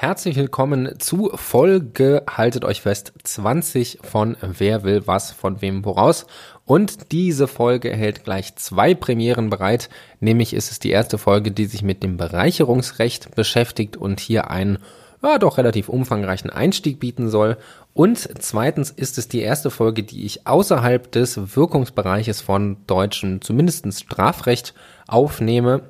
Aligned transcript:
Herzlich 0.00 0.36
willkommen 0.36 0.98
zu 0.98 1.30
Folge, 1.34 2.22
haltet 2.26 2.64
euch 2.64 2.80
fest, 2.80 3.12
20 3.22 3.98
von 4.00 4.34
Wer 4.40 4.82
will 4.82 5.06
was 5.06 5.30
von 5.30 5.60
wem 5.60 5.84
woraus. 5.84 6.24
Und 6.64 7.12
diese 7.12 7.46
Folge 7.46 7.94
hält 7.94 8.24
gleich 8.24 8.56
zwei 8.56 8.94
Premieren 8.94 9.50
bereit. 9.50 9.90
Nämlich 10.18 10.54
ist 10.54 10.70
es 10.70 10.78
die 10.78 10.88
erste 10.88 11.18
Folge, 11.18 11.50
die 11.50 11.66
sich 11.66 11.82
mit 11.82 12.02
dem 12.02 12.16
Bereicherungsrecht 12.16 13.34
beschäftigt 13.34 13.98
und 13.98 14.20
hier 14.20 14.50
einen 14.50 14.78
ja, 15.22 15.36
doch 15.36 15.58
relativ 15.58 15.90
umfangreichen 15.90 16.48
Einstieg 16.48 16.98
bieten 16.98 17.28
soll. 17.28 17.58
Und 17.92 18.26
zweitens 18.42 18.90
ist 18.90 19.18
es 19.18 19.28
die 19.28 19.42
erste 19.42 19.70
Folge, 19.70 20.02
die 20.02 20.24
ich 20.24 20.46
außerhalb 20.46 21.12
des 21.12 21.54
Wirkungsbereiches 21.56 22.40
von 22.40 22.78
deutschem, 22.86 23.42
zumindest 23.42 23.92
Strafrecht 24.00 24.72
aufnehme. 25.06 25.82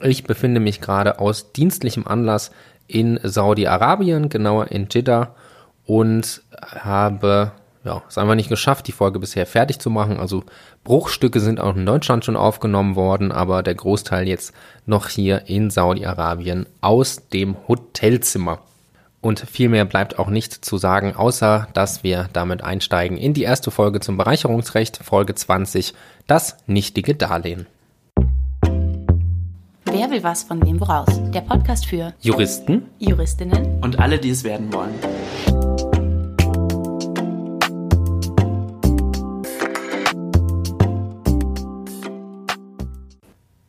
Ich 0.00 0.24
befinde 0.24 0.60
mich 0.60 0.80
gerade 0.80 1.20
aus 1.20 1.52
dienstlichem 1.52 2.06
Anlass 2.06 2.50
in 2.86 3.18
Saudi-Arabien, 3.22 4.28
genauer 4.28 4.70
in 4.70 4.88
Jeddah 4.90 5.34
und 5.86 6.42
habe 6.60 7.52
ja, 7.84 8.02
es 8.08 8.16
einfach 8.16 8.34
nicht 8.34 8.48
geschafft, 8.48 8.86
die 8.86 8.92
Folge 8.92 9.18
bisher 9.18 9.46
fertig 9.46 9.78
zu 9.78 9.90
machen. 9.90 10.18
Also 10.18 10.44
Bruchstücke 10.84 11.40
sind 11.40 11.60
auch 11.60 11.76
in 11.76 11.84
Deutschland 11.84 12.24
schon 12.24 12.36
aufgenommen 12.36 12.96
worden, 12.96 13.30
aber 13.30 13.62
der 13.62 13.74
Großteil 13.74 14.26
jetzt 14.26 14.54
noch 14.86 15.08
hier 15.08 15.42
in 15.46 15.70
Saudi-Arabien 15.70 16.66
aus 16.80 17.28
dem 17.28 17.56
Hotelzimmer. 17.68 18.60
Und 19.20 19.40
viel 19.40 19.70
mehr 19.70 19.86
bleibt 19.86 20.18
auch 20.18 20.28
nicht 20.28 20.64
zu 20.64 20.76
sagen, 20.76 21.14
außer 21.16 21.68
dass 21.72 22.02
wir 22.02 22.28
damit 22.32 22.62
einsteigen 22.62 23.16
in 23.16 23.32
die 23.32 23.42
erste 23.42 23.70
Folge 23.70 24.00
zum 24.00 24.18
Bereicherungsrecht, 24.18 24.98
Folge 24.98 25.34
20, 25.34 25.94
das 26.26 26.58
nichtige 26.66 27.14
Darlehen. 27.14 27.66
Wer 29.96 30.10
will 30.10 30.24
was 30.24 30.42
von 30.42 30.60
wem 30.66 30.80
woraus? 30.80 31.06
Der 31.30 31.42
Podcast 31.42 31.86
für 31.86 32.14
Juristen, 32.20 32.90
Juristinnen 32.98 33.78
und 33.80 34.00
alle, 34.00 34.18
die 34.18 34.30
es 34.30 34.42
werden 34.42 34.72
wollen. 34.72 34.92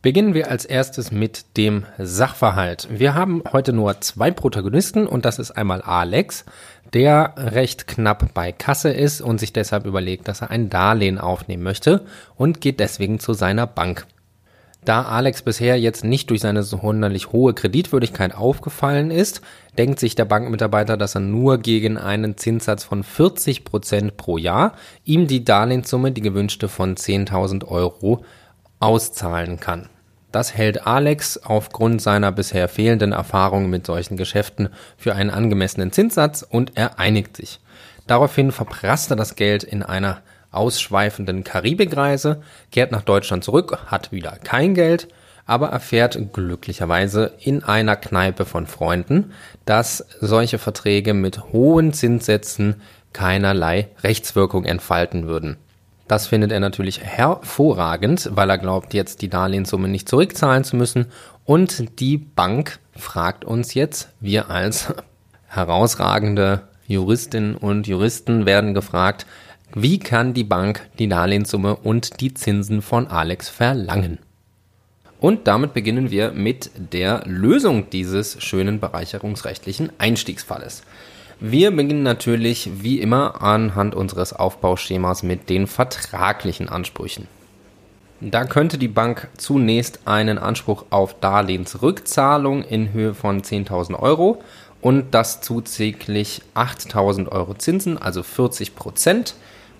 Beginnen 0.02 0.34
wir 0.34 0.50
als 0.50 0.64
erstes 0.64 1.12
mit 1.12 1.56
dem 1.56 1.84
Sachverhalt. 1.96 2.88
Wir 2.90 3.14
haben 3.14 3.44
heute 3.52 3.72
nur 3.72 4.00
zwei 4.00 4.32
Protagonisten 4.32 5.06
und 5.06 5.24
das 5.24 5.38
ist 5.38 5.52
einmal 5.52 5.80
Alex, 5.80 6.44
der 6.92 7.34
recht 7.36 7.86
knapp 7.86 8.34
bei 8.34 8.50
Kasse 8.50 8.90
ist 8.90 9.20
und 9.20 9.38
sich 9.38 9.52
deshalb 9.52 9.86
überlegt, 9.86 10.26
dass 10.26 10.42
er 10.42 10.50
ein 10.50 10.70
Darlehen 10.70 11.18
aufnehmen 11.18 11.62
möchte 11.62 12.04
und 12.34 12.60
geht 12.60 12.80
deswegen 12.80 13.20
zu 13.20 13.32
seiner 13.32 13.68
Bank. 13.68 14.08
Da 14.86 15.02
Alex 15.02 15.42
bisher 15.42 15.80
jetzt 15.80 16.04
nicht 16.04 16.30
durch 16.30 16.42
seine 16.42 16.62
sonderlich 16.62 17.32
hohe 17.32 17.54
Kreditwürdigkeit 17.54 18.36
aufgefallen 18.36 19.10
ist, 19.10 19.40
denkt 19.76 19.98
sich 19.98 20.14
der 20.14 20.26
Bankmitarbeiter, 20.26 20.96
dass 20.96 21.16
er 21.16 21.22
nur 21.22 21.58
gegen 21.58 21.98
einen 21.98 22.36
Zinssatz 22.36 22.84
von 22.84 23.02
40 23.02 23.64
Prozent 23.64 24.16
pro 24.16 24.38
Jahr 24.38 24.74
ihm 25.04 25.26
die 25.26 25.42
Darlehenssumme, 25.42 26.12
die 26.12 26.20
gewünschte 26.20 26.68
von 26.68 26.94
10.000 26.94 27.66
Euro, 27.66 28.24
auszahlen 28.78 29.58
kann. 29.58 29.88
Das 30.30 30.54
hält 30.54 30.86
Alex 30.86 31.38
aufgrund 31.38 32.00
seiner 32.00 32.30
bisher 32.30 32.68
fehlenden 32.68 33.10
Erfahrungen 33.10 33.68
mit 33.68 33.86
solchen 33.86 34.16
Geschäften 34.16 34.68
für 34.96 35.16
einen 35.16 35.30
angemessenen 35.30 35.90
Zinssatz 35.90 36.46
und 36.48 36.76
er 36.76 37.00
einigt 37.00 37.36
sich. 37.36 37.58
Daraufhin 38.06 38.52
verprasst 38.52 39.10
er 39.10 39.16
das 39.16 39.34
Geld 39.34 39.64
in 39.64 39.82
einer 39.82 40.22
ausschweifenden 40.56 41.44
Karibikreise, 41.44 42.42
kehrt 42.72 42.92
nach 42.92 43.02
Deutschland 43.02 43.44
zurück, 43.44 43.78
hat 43.86 44.12
wieder 44.12 44.32
kein 44.42 44.74
Geld, 44.74 45.08
aber 45.46 45.68
erfährt 45.68 46.18
glücklicherweise 46.32 47.34
in 47.38 47.62
einer 47.62 47.96
Kneipe 47.96 48.44
von 48.44 48.66
Freunden, 48.66 49.32
dass 49.64 50.04
solche 50.20 50.58
Verträge 50.58 51.14
mit 51.14 51.52
hohen 51.52 51.92
Zinssätzen 51.92 52.82
keinerlei 53.12 53.88
Rechtswirkung 54.02 54.64
entfalten 54.64 55.26
würden. 55.26 55.56
Das 56.08 56.28
findet 56.28 56.52
er 56.52 56.60
natürlich 56.60 57.02
hervorragend, 57.02 58.30
weil 58.32 58.50
er 58.50 58.58
glaubt, 58.58 58.94
jetzt 58.94 59.22
die 59.22 59.28
Darlehenssumme 59.28 59.88
nicht 59.88 60.08
zurückzahlen 60.08 60.62
zu 60.62 60.76
müssen. 60.76 61.06
Und 61.44 62.00
die 62.00 62.16
Bank 62.16 62.78
fragt 62.94 63.44
uns 63.44 63.74
jetzt, 63.74 64.10
wir 64.20 64.50
als 64.50 64.94
herausragende 65.46 66.62
Juristinnen 66.86 67.56
und 67.56 67.88
Juristen 67.88 68.46
werden 68.46 68.74
gefragt, 68.74 69.26
wie 69.78 69.98
kann 69.98 70.32
die 70.32 70.42
Bank 70.42 70.88
die 70.98 71.06
Darlehenssumme 71.06 71.76
und 71.76 72.22
die 72.22 72.32
Zinsen 72.32 72.80
von 72.80 73.08
Alex 73.08 73.50
verlangen? 73.50 74.18
Und 75.20 75.46
damit 75.46 75.74
beginnen 75.74 76.10
wir 76.10 76.32
mit 76.32 76.70
der 76.94 77.24
Lösung 77.26 77.90
dieses 77.90 78.42
schönen 78.42 78.80
bereicherungsrechtlichen 78.80 79.92
Einstiegsfalles. 79.98 80.82
Wir 81.40 81.72
beginnen 81.72 82.02
natürlich 82.02 82.70
wie 82.82 83.02
immer 83.02 83.42
anhand 83.42 83.94
unseres 83.94 84.32
Aufbauschemas 84.32 85.22
mit 85.22 85.50
den 85.50 85.66
vertraglichen 85.66 86.70
Ansprüchen. 86.70 87.28
Da 88.22 88.46
könnte 88.46 88.78
die 88.78 88.88
Bank 88.88 89.28
zunächst 89.36 90.00
einen 90.06 90.38
Anspruch 90.38 90.86
auf 90.88 91.20
Darlehensrückzahlung 91.20 92.62
in 92.62 92.94
Höhe 92.94 93.12
von 93.12 93.42
10.000 93.42 93.98
Euro 93.98 94.42
und 94.80 95.10
das 95.10 95.42
zuzüglich 95.42 96.40
8.000 96.54 97.28
Euro 97.28 97.52
Zinsen, 97.52 97.98
also 97.98 98.22
40 98.22 98.74
Prozent 98.74 99.34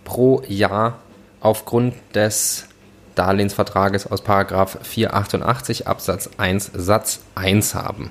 pro 0.07 0.41
Jahr 0.49 1.01
aufgrund 1.41 1.93
des 2.15 2.69
Darlehensvertrages 3.15 4.11
aus 4.11 4.23
488 4.23 5.87
Absatz 5.87 6.31
1 6.39 6.71
Satz 6.73 7.21
1 7.35 7.75
haben. 7.75 8.11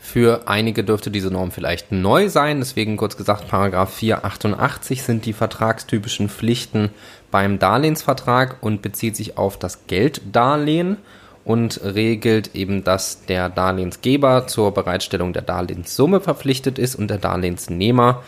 Für 0.00 0.42
einige 0.46 0.84
dürfte 0.84 1.10
diese 1.10 1.30
Norm 1.30 1.50
vielleicht 1.50 1.92
neu 1.92 2.30
sein, 2.30 2.60
deswegen 2.60 2.96
kurz 2.96 3.18
gesagt, 3.18 3.50
488 3.50 5.02
sind 5.02 5.26
die 5.26 5.34
vertragstypischen 5.34 6.30
Pflichten 6.30 6.90
beim 7.30 7.58
Darlehensvertrag 7.58 8.56
und 8.62 8.80
bezieht 8.80 9.16
sich 9.16 9.36
auf 9.36 9.58
das 9.58 9.86
Gelddarlehen 9.86 10.96
und 11.44 11.80
regelt 11.82 12.54
eben, 12.54 12.84
dass 12.84 13.26
der 13.26 13.50
Darlehensgeber 13.50 14.46
zur 14.46 14.72
Bereitstellung 14.72 15.34
der 15.34 15.42
Darlehenssumme 15.42 16.20
verpflichtet 16.20 16.78
ist 16.78 16.94
und 16.94 17.08
der 17.08 17.18
Darlehensnehmer 17.18 18.22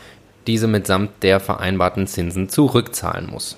diese 0.50 0.66
mitsamt 0.66 1.10
der 1.22 1.38
vereinbarten 1.38 2.08
Zinsen 2.08 2.48
zurückzahlen 2.48 3.30
muss. 3.30 3.56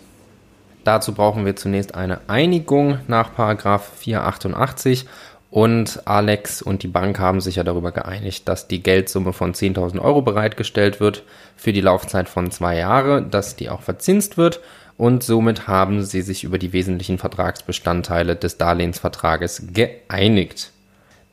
Dazu 0.85 1.15
brauchen 1.15 1.47
wir 1.47 1.57
zunächst 1.57 1.95
eine 1.95 2.29
Einigung 2.29 2.99
nach 3.09 3.31
488 3.33 5.07
und 5.51 6.07
Alex 6.07 6.61
und 6.61 6.83
die 6.83 6.89
Bank 6.89 7.19
haben 7.19 7.41
sich 7.41 7.57
ja 7.57 7.65
darüber 7.65 7.93
geeinigt, 7.93 8.47
dass 8.47 8.69
die 8.69 8.83
Geldsumme 8.83 9.33
von 9.33 9.55
10.000 9.55 10.01
Euro 10.01 10.21
bereitgestellt 10.21 11.01
wird 11.01 11.23
für 11.57 11.73
die 11.73 11.81
Laufzeit 11.81 12.29
von 12.29 12.51
zwei 12.51 12.77
Jahren, 12.77 13.31
dass 13.31 13.57
die 13.57 13.71
auch 13.71 13.81
verzinst 13.81 14.37
wird 14.37 14.61
und 14.99 15.23
somit 15.23 15.67
haben 15.67 16.03
sie 16.03 16.21
sich 16.21 16.45
über 16.45 16.59
die 16.59 16.75
wesentlichen 16.75 17.17
Vertragsbestandteile 17.17 18.37
des 18.37 18.59
Darlehensvertrages 18.59 19.69
geeinigt. 19.73 20.73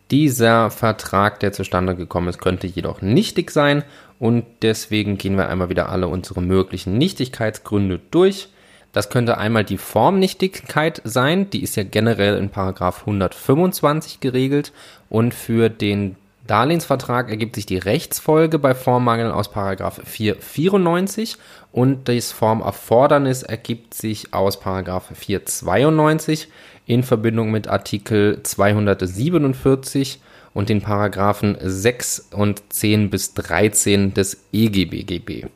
Dieser 0.10 0.72
Vertrag, 0.72 1.42
der 1.42 1.52
zustande 1.52 1.96
gekommen 1.96 2.30
ist, 2.30 2.40
könnte 2.40 2.66
jedoch 2.66 3.02
nichtig 3.02 3.52
sein 3.52 3.84
und 4.20 4.46
deswegen 4.62 5.18
gehen 5.18 5.38
wir 5.38 5.50
einmal 5.50 5.70
wieder 5.70 5.90
alle 5.90 6.08
unsere 6.08 6.42
möglichen 6.42 6.98
Nichtigkeitsgründe 6.98 8.00
durch. 8.12 8.50
Das 8.92 9.10
könnte 9.10 9.38
einmal 9.38 9.64
die 9.64 9.78
Formnichtigkeit 9.78 11.02
sein, 11.06 11.50
die 11.50 11.64
ist 11.64 11.78
ja 11.78 11.84
generell 11.84 12.38
in 12.38 12.50
Paragraph 12.50 13.02
125 13.02 14.20
geregelt. 14.20 14.74
Und 15.10 15.34
für 15.34 15.70
den 15.70 16.16
Darlehensvertrag 16.48 17.30
ergibt 17.30 17.56
sich 17.56 17.68
die 17.68 17.78
Rechtsfolge 17.78 18.58
bei 18.58 18.74
Formmangel 18.74 19.32
aus 19.32 19.52
Paragraph 19.52 20.02
494 20.04 21.38
und 21.72 22.10
das 22.10 22.32
Formerfordernis 22.32 23.44
ergibt 23.44 23.94
sich 23.94 24.34
aus 24.34 24.60
Paragraph 24.60 25.12
492 25.14 26.48
in 26.88 27.04
Verbindung 27.04 27.52
mit 27.52 27.68
Artikel 27.68 28.42
247 28.42 30.20
und 30.54 30.70
den 30.70 30.82
Paragraphen 30.82 31.58
6 31.60 32.30
und 32.32 32.62
10 32.70 33.10
bis 33.10 33.34
13 33.34 34.14
des 34.14 34.46
EGBGB. 34.52 35.48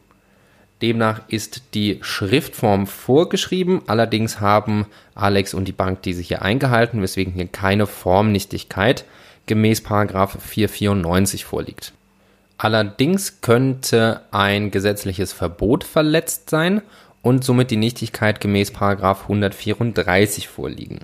Demnach 0.81 1.21
ist 1.29 1.73
die 1.75 1.99
Schriftform 2.01 2.87
vorgeschrieben, 2.87 3.83
allerdings 3.87 4.41
haben 4.41 4.85
Alex 5.15 5.53
und 5.53 5.67
die 5.67 5.71
Bank 5.71 6.01
diese 6.01 6.21
hier 6.21 6.41
eingehalten, 6.41 7.01
weswegen 7.01 7.33
hier 7.33 7.47
keine 7.47 7.87
Formnichtigkeit 7.87 9.05
gemäß 9.45 9.81
Paragraph 9.81 10.37
494 10.41 11.45
vorliegt. 11.45 11.93
Allerdings 12.57 13.41
könnte 13.41 14.21
ein 14.31 14.71
gesetzliches 14.71 15.33
Verbot 15.33 15.83
verletzt 15.83 16.49
sein 16.49 16.81
und 17.21 17.43
somit 17.43 17.71
die 17.71 17.77
Nichtigkeit 17.77 18.41
gemäß 18.41 18.71
Paragraph 18.71 19.23
134 19.23 20.47
vorliegen. 20.47 20.99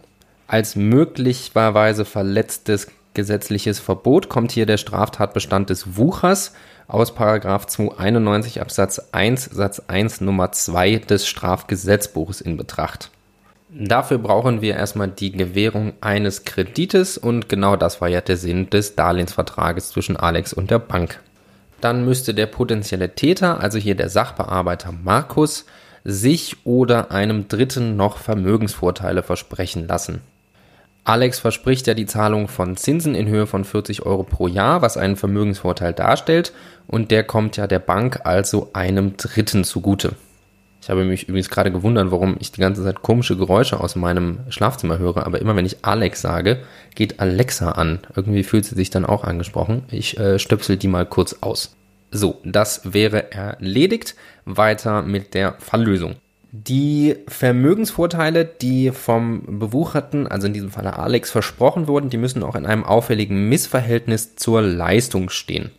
Als 0.48 0.75
möglicherweise 0.75 2.06
verletztes 2.06 2.88
gesetzliches 3.19 3.80
Verbot 3.80 4.30
kommt 4.30 4.54
hier 4.54 4.66
der 4.66 4.77
Straftatbestand 4.77 5.69
des 5.69 5.98
Wuchers 5.98 6.54
aus 6.88 7.13
291 7.13 8.62
Absatz 8.62 9.10
1 9.12 9.44
Satz 9.44 9.81
1 9.88 10.21
Nummer 10.21 10.54
2 10.54 11.00
des 11.00 11.27
Strafgesetzbuches 11.27 12.39
in 12.39 12.56
Betracht. 12.56 13.12
Dafür 13.68 14.19
brauchen 14.19 14.62
wir 14.62 14.75
erstmal 14.75 15.10
die 15.10 15.33
Gewährung 15.33 15.92
eines 16.00 16.45
Kredites 16.45 17.18
und 17.18 17.50
genau 17.50 17.75
das 17.75 18.00
war 18.00 18.07
ja 18.07 18.21
der 18.21 18.38
Sinn 18.38 18.69
des 18.69 18.95
Darlehensvertrages 18.95 19.89
zwischen 19.89 20.16
Alex 20.16 20.54
und 20.54 20.71
der 20.71 20.80
Bank. 20.80 21.19
Dann 21.81 22.06
müsste 22.06 22.33
der 22.33 22.48
potenzielle 22.48 23.16
Täter, 23.16 23.60
also 23.60 23.77
hier 23.77 23.95
der 23.95 24.10
Sachbearbeiter 24.10 24.94
Markus, 24.94 25.66
sich 26.06 26.66
oder 26.66 27.12
einem 27.12 27.50
Dritten 27.50 27.98
noch 27.98 28.18
Vermögensvorteile 28.18 29.24
versprechen 29.24 29.88
lassen. 29.89 30.21
Alex 31.10 31.40
verspricht 31.40 31.88
ja 31.88 31.96
die 31.96 32.06
Zahlung 32.06 32.48
von 32.48 32.78
Zinsen 32.78 33.16
in 33.16 33.28
Höhe 33.28 33.48
von 33.48 33.66
40 33.66 34.06
Euro 34.06 34.22
pro 34.22 34.46
Jahr, 34.46 34.84
was 34.84 34.96
einen 34.96 35.16
Vermögensvorteil 35.16 35.92
darstellt, 35.92 36.54
und 36.86 37.10
der 37.10 37.24
kommt 37.24 37.58
ja 37.58 37.66
der 37.66 37.80
Bank 37.80 38.20
also 38.26 38.70
einem 38.74 39.18
Dritten 39.18 39.64
zugute. 39.64 40.12
Ich 40.84 40.92
habe 40.92 41.06
mich 41.06 41.28
übrigens 41.28 41.50
gerade 41.50 41.72
gewundert, 41.72 42.12
warum 42.12 42.38
ich 42.40 42.52
die 42.52 42.62
ganze 42.62 42.84
Zeit 42.84 43.02
komische 43.02 43.36
Geräusche 43.36 43.80
aus 43.80 43.96
meinem 43.96 44.42
Schlafzimmer 44.50 45.00
höre, 45.00 45.26
aber 45.26 45.42
immer 45.42 45.56
wenn 45.56 45.66
ich 45.66 45.84
Alex 45.84 46.22
sage, 46.22 46.60
geht 46.94 47.20
Alexa 47.20 47.72
an. 47.72 48.02
Irgendwie 48.16 48.44
fühlt 48.44 48.66
sie 48.66 48.76
sich 48.76 48.92
dann 48.92 49.08
auch 49.08 49.24
angesprochen. 49.24 49.86
Ich 49.90 50.16
äh, 50.20 50.38
stöpsel 50.38 50.78
die 50.78 50.88
mal 50.88 51.08
kurz 51.08 51.38
aus. 51.42 51.76
So, 52.12 52.40
das 52.46 52.94
wäre 52.94 53.32
erledigt. 53.32 54.14
Weiter 54.46 55.02
mit 55.02 55.34
der 55.34 55.56
Falllösung. 55.58 56.18
Die 56.51 57.16
Vermögensvorteile, 57.28 58.44
die 58.44 58.92
vom 58.92 59.60
Bewucherten, 59.60 60.25
also 60.25 60.48
in 60.48 60.54
diesem 60.54 60.72
Falle 60.72 60.98
Alex, 60.98 61.30
versprochen 61.30 61.88
wurden, 61.88 62.10
die 62.10 62.18
müssen 62.18 62.42
auch 62.42 62.56
in 62.56 62.66
einem 62.66 62.84
auffälligen 62.84 63.50
Missverhältnis 63.50 64.36
zur 64.36 64.63
Leistung 64.63 65.30
stehen. 65.30 65.69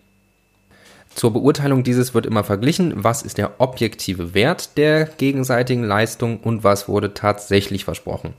Zur 1.12 1.32
Beurteilung 1.32 1.82
dieses 1.82 2.14
wird 2.14 2.24
immer 2.24 2.44
verglichen, 2.44 3.02
was 3.02 3.22
ist 3.22 3.36
der 3.36 3.60
objektive 3.60 4.32
Wert 4.32 4.76
der 4.76 5.06
gegenseitigen 5.06 5.82
Leistung 5.82 6.38
und 6.38 6.62
was 6.62 6.88
wurde 6.88 7.14
tatsächlich 7.14 7.84
versprochen. 7.84 8.34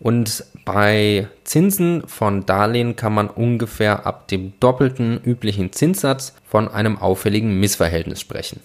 Und 0.00 0.44
bei 0.64 1.28
Zinsen 1.44 2.04
von 2.06 2.46
Darlehen 2.46 2.96
kann 2.96 3.12
man 3.12 3.28
ungefähr 3.28 4.06
ab 4.06 4.28
dem 4.28 4.54
doppelten 4.58 5.20
üblichen 5.22 5.72
Zinssatz 5.72 6.34
von 6.48 6.68
einem 6.68 6.96
auffälligen 6.96 7.60
Missverhältnis 7.60 8.20
sprechen. 8.20 8.60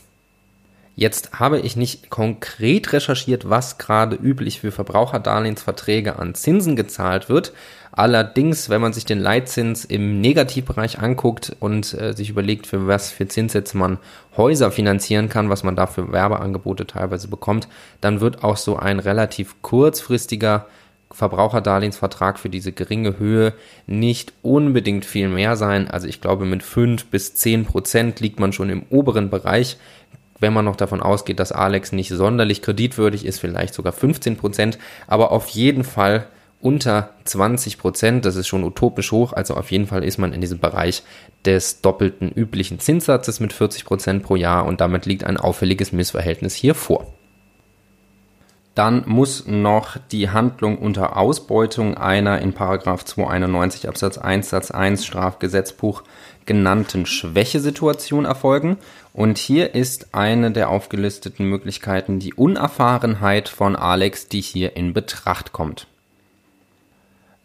Jetzt 0.95 1.39
habe 1.39 1.59
ich 1.59 1.75
nicht 1.75 2.11
konkret 2.11 2.93
recherchiert, 2.93 3.49
was 3.49 3.79
gerade 3.79 4.15
üblich 4.15 4.59
für 4.59 4.71
Verbraucherdarlehensverträge 4.71 6.19
an 6.19 6.35
Zinsen 6.35 6.75
gezahlt 6.75 7.29
wird. 7.29 7.51
Allerdings, 7.91 8.69
wenn 8.69 8.81
man 8.81 8.93
sich 8.93 9.05
den 9.05 9.19
Leitzins 9.19 9.85
im 9.85 10.21
Negativbereich 10.21 10.99
anguckt 10.99 11.55
und 11.59 11.93
äh, 11.93 12.13
sich 12.13 12.29
überlegt, 12.29 12.67
für 12.67 12.87
was 12.87 13.11
für 13.11 13.27
Zinssätze 13.27 13.77
man 13.77 13.97
Häuser 14.37 14.71
finanzieren 14.71 15.29
kann, 15.29 15.49
was 15.49 15.63
man 15.63 15.75
da 15.75 15.87
für 15.87 16.11
Werbeangebote 16.11 16.85
teilweise 16.85 17.27
bekommt, 17.27 17.67
dann 18.01 18.19
wird 18.19 18.43
auch 18.43 18.57
so 18.57 18.77
ein 18.77 18.99
relativ 18.99 19.61
kurzfristiger 19.61 20.67
Verbraucherdarlehensvertrag 21.11 22.39
für 22.39 22.49
diese 22.49 22.71
geringe 22.71 23.19
Höhe 23.19 23.53
nicht 23.85 24.33
unbedingt 24.41 25.05
viel 25.05 25.29
mehr 25.29 25.55
sein. 25.55 25.87
Also 25.87 26.07
ich 26.07 26.21
glaube, 26.21 26.45
mit 26.45 26.63
fünf 26.63 27.05
bis 27.05 27.35
zehn 27.35 27.65
Prozent 27.65 28.19
liegt 28.19 28.39
man 28.39 28.53
schon 28.53 28.71
im 28.71 28.83
oberen 28.89 29.29
Bereich 29.29 29.77
wenn 30.43 30.53
man 30.53 30.65
noch 30.65 30.75
davon 30.75 31.01
ausgeht, 31.01 31.39
dass 31.39 31.51
Alex 31.53 31.93
nicht 31.93 32.09
sonderlich 32.09 32.61
kreditwürdig 32.61 33.25
ist, 33.25 33.39
vielleicht 33.39 33.73
sogar 33.73 33.93
15 33.93 34.35
Prozent, 34.37 34.77
aber 35.07 35.31
auf 35.31 35.47
jeden 35.47 35.85
Fall 35.85 36.27
unter 36.59 37.11
20 37.23 37.77
Prozent, 37.77 38.25
das 38.25 38.35
ist 38.35 38.47
schon 38.47 38.65
utopisch 38.65 39.11
hoch, 39.13 39.31
also 39.33 39.55
auf 39.55 39.71
jeden 39.71 39.87
Fall 39.87 40.03
ist 40.03 40.17
man 40.17 40.33
in 40.33 40.41
diesem 40.41 40.59
Bereich 40.59 41.03
des 41.45 41.81
doppelten 41.81 42.29
üblichen 42.29 42.79
Zinssatzes 42.79 43.39
mit 43.39 43.53
40 43.53 43.85
Prozent 43.85 44.23
pro 44.23 44.35
Jahr 44.35 44.65
und 44.65 44.81
damit 44.81 45.05
liegt 45.05 45.23
ein 45.23 45.37
auffälliges 45.37 45.93
Missverhältnis 45.93 46.53
hier 46.53 46.75
vor. 46.75 47.07
Dann 48.75 49.03
muss 49.05 49.45
noch 49.45 49.97
die 50.11 50.31
Handlung 50.31 50.79
unter 50.79 51.15
Ausbeutung 51.15 51.95
einer 51.95 52.41
in 52.41 52.55
291 52.55 53.87
Absatz 53.87 54.17
1 54.17 54.49
Satz 54.49 54.71
1 54.71 55.05
Strafgesetzbuch 55.05 56.03
genannten 56.45 57.05
Schwächesituation 57.05 58.25
erfolgen. 58.25 58.77
Und 59.13 59.37
hier 59.37 59.75
ist 59.75 60.15
eine 60.15 60.51
der 60.51 60.69
aufgelisteten 60.69 61.45
Möglichkeiten 61.45 62.19
die 62.19 62.33
Unerfahrenheit 62.33 63.47
von 63.47 63.75
Alex, 63.75 64.27
die 64.27 64.41
hier 64.41 64.75
in 64.75 64.93
Betracht 64.93 65.53
kommt. 65.53 65.87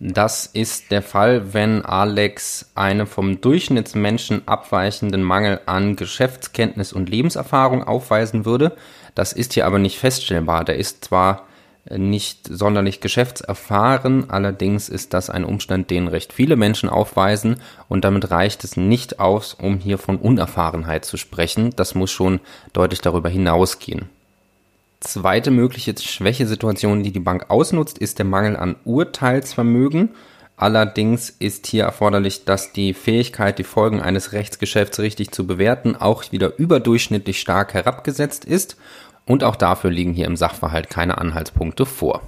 Das 0.01 0.47
ist 0.47 0.93
der 0.93 1.03
Fall, 1.03 1.53
wenn 1.53 1.85
Alex 1.85 2.71
eine 2.77 3.05
vom 3.05 3.41
Durchschnittsmenschen 3.41 4.47
abweichenden 4.47 5.23
Mangel 5.23 5.61
an 5.67 5.97
Geschäftskenntnis 5.97 6.93
und 6.93 7.09
Lebenserfahrung 7.11 7.83
aufweisen 7.83 8.45
würde. 8.45 8.77
Das 9.17 9.33
ist 9.33 9.55
hier 9.55 9.67
aber 9.67 9.81
nicht 9.81 9.99
feststellbar. 9.99 10.65
Der 10.65 10.77
ist 10.77 11.05
zwar 11.05 11.48
nicht 11.97 12.49
sonderlich 12.49 13.01
geschäftserfahren. 13.01 14.31
Allerdings 14.31 14.89
ist 14.89 15.15
das 15.15 15.31
ein 15.31 15.45
Umstand, 15.45 15.91
den 15.91 16.09
recht 16.09 16.33
viele 16.33 16.57
Menschen 16.57 16.89
aufweisen 16.89 17.57
und 17.89 18.05
damit 18.05 18.31
reicht 18.31 18.65
es 18.65 18.77
nicht 18.77 19.21
aus, 19.21 19.55
um 19.55 19.79
hier 19.79 19.99
von 19.99 20.17
Unerfahrenheit 20.17 21.05
zu 21.05 21.17
sprechen. 21.17 21.71
Das 21.77 21.95
muss 21.95 22.11
schon 22.11 22.41
deutlich 22.73 23.01
darüber 23.01 23.29
hinausgehen. 23.29 24.09
Zweite 25.01 25.51
mögliche 25.51 25.95
Schwächesituation, 25.97 27.05
die 27.05 27.13
die 27.13 27.21
Bank 27.21 27.47
ausnutzt, 27.51 27.99
ist 27.99 28.19
der 28.19 28.27
Mangel 28.27 28.57
an 28.57 28.75
Urteilsvermögen. 28.85 30.11
Allerdings 30.57 31.31
ist 31.31 31.69
hier 31.69 31.85
erforderlich, 31.85 32.45
dass 32.45 32.73
die 32.73 32.93
Fähigkeit, 32.93 33.61
die 33.61 33.65
Folgen 33.65 34.01
eines 34.01 34.33
Rechtsgeschäfts 34.33 34.99
richtig 34.99 35.31
zu 35.31 35.47
bewerten, 35.47 35.95
auch 35.95 36.33
wieder 36.33 36.59
überdurchschnittlich 36.59 37.39
stark 37.39 37.75
herabgesetzt 37.75 38.45
ist 38.45 38.77
und 39.29 39.45
auch 39.45 39.57
dafür 39.57 39.91
liegen 39.91 40.15
hier 40.15 40.27
im 40.27 40.37
Sachverhalt 40.37 40.91
keine 40.91 41.19
Anhaltspunkte 41.19 41.87
vor. 41.87 42.23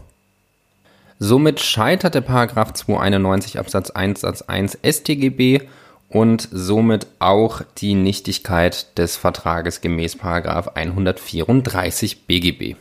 Somit 1.18 1.60
scheitert 1.60 2.14
der 2.14 2.20
Paragraph 2.20 2.72
291 2.74 3.58
Absatz 3.58 3.90
1 3.90 4.20
Satz 4.20 4.42
1 4.42 4.78
StGB 4.84 5.62
und 6.08 6.48
somit 6.52 7.06
auch 7.18 7.62
die 7.78 7.94
Nichtigkeit 7.94 8.96
des 8.98 9.16
Vertrages 9.16 9.80
gemäß 9.80 10.16
Paragraph 10.16 10.68
134 10.74 12.26
BGB. 12.26 12.76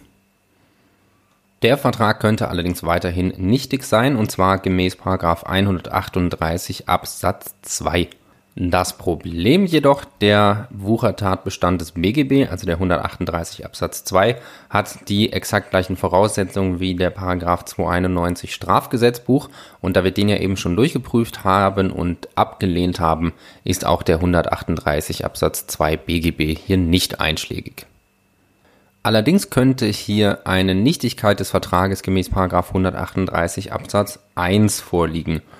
Der 1.61 1.77
Vertrag 1.77 2.19
könnte 2.19 2.47
allerdings 2.47 2.83
weiterhin 2.83 3.33
nichtig 3.37 3.83
sein 3.83 4.15
und 4.15 4.31
zwar 4.31 4.59
gemäß 4.59 4.95
Paragraph 4.95 5.43
138 5.43 6.87
Absatz 6.87 7.55
2 7.61 8.09
das 8.55 8.97
Problem 8.97 9.65
jedoch, 9.65 10.03
der 10.21 10.67
Wuchertatbestand 10.71 11.79
des 11.79 11.91
BGB, 11.93 12.49
also 12.49 12.65
der 12.65 12.75
138 12.75 13.65
Absatz 13.65 14.03
2, 14.03 14.35
hat 14.69 15.07
die 15.07 15.31
exakt 15.31 15.69
gleichen 15.69 15.95
Voraussetzungen 15.95 16.79
wie 16.79 16.95
der 16.95 17.11
Paragraph 17.11 17.65
291 17.65 18.53
Strafgesetzbuch 18.53 19.49
und 19.81 19.95
da 19.95 20.03
wir 20.03 20.11
den 20.11 20.29
ja 20.29 20.37
eben 20.37 20.57
schon 20.57 20.75
durchgeprüft 20.75 21.43
haben 21.43 21.91
und 21.91 22.27
abgelehnt 22.35 22.99
haben, 22.99 23.33
ist 23.63 23.85
auch 23.85 24.03
der 24.03 24.15
138 24.15 25.25
Absatz 25.25 25.67
2 25.67 25.95
BGB 25.95 26.57
hier 26.57 26.77
nicht 26.77 27.21
einschlägig. 27.21 27.85
Allerdings 29.03 29.49
könnte 29.49 29.85
hier 29.85 30.45
eine 30.45 30.75
Nichtigkeit 30.75 31.39
des 31.39 31.51
Vertrages 31.51 32.01
gemäß 32.01 32.29
Paragraph 32.29 32.69
138 32.69 33.71
Absatz 33.71 34.19
1 34.35 34.81
vorliegen– 34.81 35.41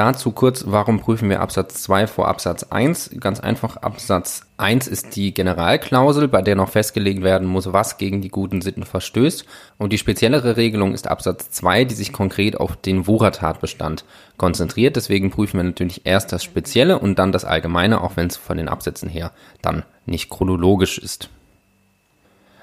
Dazu 0.00 0.32
kurz, 0.32 0.64
warum 0.66 0.98
prüfen 0.98 1.28
wir 1.28 1.42
Absatz 1.42 1.82
2 1.82 2.06
vor 2.06 2.26
Absatz 2.26 2.62
1? 2.62 3.10
Ganz 3.20 3.38
einfach, 3.38 3.76
Absatz 3.76 4.46
1 4.56 4.86
ist 4.86 5.14
die 5.14 5.34
Generalklausel, 5.34 6.26
bei 6.26 6.40
der 6.40 6.56
noch 6.56 6.70
festgelegt 6.70 7.22
werden 7.22 7.46
muss, 7.46 7.74
was 7.74 7.98
gegen 7.98 8.22
die 8.22 8.30
guten 8.30 8.62
Sitten 8.62 8.84
verstößt. 8.84 9.44
Und 9.76 9.92
die 9.92 9.98
speziellere 9.98 10.56
Regelung 10.56 10.94
ist 10.94 11.06
Absatz 11.06 11.50
2, 11.50 11.84
die 11.84 11.94
sich 11.94 12.14
konkret 12.14 12.56
auf 12.56 12.76
den 12.76 13.06
Wuchertatbestand 13.06 14.06
konzentriert. 14.38 14.96
Deswegen 14.96 15.30
prüfen 15.30 15.58
wir 15.58 15.64
natürlich 15.64 16.06
erst 16.06 16.32
das 16.32 16.44
Spezielle 16.44 16.98
und 16.98 17.18
dann 17.18 17.30
das 17.30 17.44
Allgemeine, 17.44 18.00
auch 18.00 18.16
wenn 18.16 18.28
es 18.28 18.38
von 18.38 18.56
den 18.56 18.70
Absätzen 18.70 19.10
her 19.10 19.32
dann 19.60 19.82
nicht 20.06 20.30
chronologisch 20.30 20.96
ist. 20.96 21.28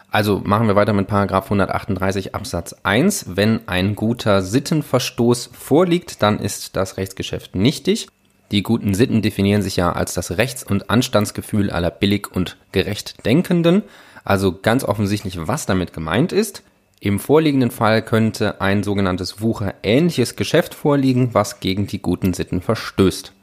Also 0.10 0.42
machen 0.44 0.68
wir 0.68 0.76
weiter 0.76 0.94
mit 0.94 1.08
Paragraph 1.08 1.46
138 1.46 2.34
Absatz 2.34 2.76
1. 2.84 3.36
Wenn 3.36 3.68
ein 3.68 3.96
guter 3.96 4.42
Sittenverstoß 4.42 5.52
vorliegt, 5.54 6.24
dann 6.24 6.40
ist 6.40 6.76
das 6.76 6.98
Rechtsgeschäft 6.98 7.56
nichtig. 7.56 8.08
Die 8.52 8.64
guten 8.64 8.94
Sitten 8.94 9.22
definieren 9.22 9.62
sich 9.62 9.76
ja 9.76 9.92
als 9.92 10.14
das 10.14 10.38
Rechts- 10.38 10.64
und 10.64 10.90
Anstandsgefühl 10.90 11.70
aller 11.70 11.92
billig 11.92 12.28
und 12.34 12.58
gerecht 12.72 13.26
Denkenden. 13.26 13.84
Also 14.24 14.58
ganz 14.58 14.86
offensichtlich, 14.86 15.38
was 15.48 15.66
damit 15.66 15.92
gemeint 15.92 16.32
ist. 16.32 16.64
Im 17.00 17.20
vorliegenden 17.20 17.72
Fall 17.72 18.02
könnte 18.02 18.62
ein 18.62 18.84
sogenanntes 18.84 19.42
Wucher 19.42 19.76
ähnliches 19.84 20.36
Geschäft 20.36 20.74
vorliegen, 20.74 21.34
was 21.34 21.60
gegen 21.60 21.86
die 21.86 22.02
guten 22.02 22.34
Sitten 22.34 22.62
verstößt. 22.62 23.34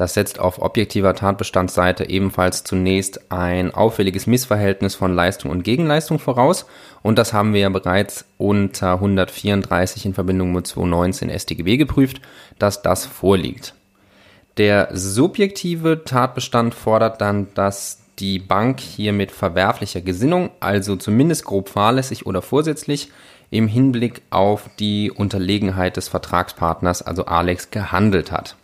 Das 0.00 0.14
setzt 0.14 0.40
auf 0.40 0.62
objektiver 0.62 1.14
Tatbestandsseite 1.14 2.08
ebenfalls 2.08 2.64
zunächst 2.64 3.30
ein 3.30 3.74
auffälliges 3.74 4.26
Missverhältnis 4.26 4.94
von 4.94 5.14
Leistung 5.14 5.50
und 5.50 5.62
Gegenleistung 5.62 6.18
voraus. 6.18 6.64
Und 7.02 7.18
das 7.18 7.34
haben 7.34 7.52
wir 7.52 7.60
ja 7.60 7.68
bereits 7.68 8.24
unter 8.38 8.94
134 8.94 10.06
in 10.06 10.14
Verbindung 10.14 10.54
mit 10.54 10.66
219 10.66 11.28
StGB 11.38 11.76
geprüft, 11.76 12.22
dass 12.58 12.80
das 12.80 13.04
vorliegt. 13.04 13.74
Der 14.56 14.88
subjektive 14.90 16.02
Tatbestand 16.06 16.74
fordert 16.74 17.20
dann, 17.20 17.48
dass 17.52 18.00
die 18.20 18.38
Bank 18.38 18.80
hier 18.80 19.12
mit 19.12 19.30
verwerflicher 19.30 20.00
Gesinnung, 20.00 20.48
also 20.60 20.96
zumindest 20.96 21.44
grob 21.44 21.68
fahrlässig 21.68 22.24
oder 22.24 22.40
vorsätzlich, 22.40 23.10
im 23.50 23.68
Hinblick 23.68 24.22
auf 24.30 24.70
die 24.78 25.10
Unterlegenheit 25.10 25.98
des 25.98 26.08
Vertragspartners, 26.08 27.02
also 27.02 27.26
Alex, 27.26 27.70
gehandelt 27.70 28.32
hat. 28.32 28.56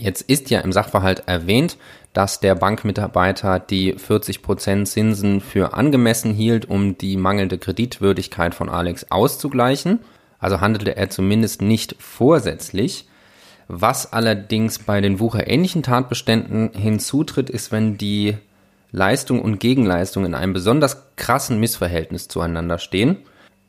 Jetzt 0.00 0.22
ist 0.22 0.48
ja 0.50 0.60
im 0.60 0.72
Sachverhalt 0.72 1.24
erwähnt, 1.26 1.76
dass 2.12 2.38
der 2.38 2.54
Bankmitarbeiter 2.54 3.58
die 3.58 3.94
40% 3.94 4.84
Zinsen 4.84 5.40
für 5.40 5.74
angemessen 5.74 6.32
hielt, 6.32 6.70
um 6.70 6.96
die 6.96 7.16
mangelnde 7.16 7.58
Kreditwürdigkeit 7.58 8.54
von 8.54 8.68
Alex 8.68 9.10
auszugleichen. 9.10 10.00
Also 10.38 10.60
handelte 10.60 10.96
er 10.96 11.10
zumindest 11.10 11.62
nicht 11.62 11.96
vorsätzlich. 11.98 13.08
Was 13.66 14.12
allerdings 14.12 14.78
bei 14.78 15.00
den 15.00 15.18
wucherähnlichen 15.18 15.82
Tatbeständen 15.82 16.70
hinzutritt, 16.74 17.50
ist, 17.50 17.72
wenn 17.72 17.98
die 17.98 18.36
Leistung 18.92 19.42
und 19.42 19.58
Gegenleistung 19.58 20.24
in 20.24 20.34
einem 20.34 20.52
besonders 20.52 21.14
krassen 21.16 21.58
Missverhältnis 21.60 22.28
zueinander 22.28 22.78
stehen, 22.78 23.18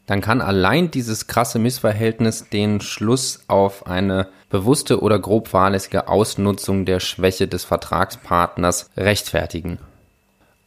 dann 0.10 0.22
kann 0.22 0.42
allein 0.42 0.89
dieses 0.89 1.28
krasse 1.28 1.60
Missverhältnis 1.60 2.50
den 2.50 2.82
Schluss 2.82 3.44
auf 3.48 3.86
eine 3.86 4.28
bewusste 4.50 5.04
oder 5.04 5.20
grob 5.20 5.50
fahrlässige 5.50 6.08
Ausnutzung 6.08 6.86
der 6.86 7.00
Schwäche 7.00 7.48
des 7.48 7.63
Vertragspartners 7.63 8.89
rechtfertigen. 8.98 9.78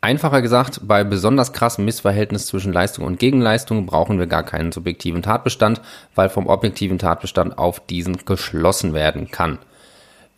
Einfacher 0.01 0.43
gesagt, 0.43 0.83
bei 0.85 1.03
besonders 1.03 1.53
krassem 1.53 1.85
Missverhältnis 1.85 2.47
zwischen 2.47 2.73
Leistung 2.73 3.05
und 3.05 3.19
Gegenleistung 3.19 3.85
brauchen 3.85 4.21
wir 4.21 4.29
gar 4.29 4.45
keinen 4.45 4.71
subjektiven 4.71 5.23
Tatbestand, 5.23 5.81
weil 6.15 6.29
vom 6.29 6.47
objektiven 6.47 6.99
Tatbestand 6.99 7.59
auf 7.59 7.85
diesen 7.85 8.25
geschlossen 8.25 8.95
werden 8.95 9.33
kann. 9.33 9.59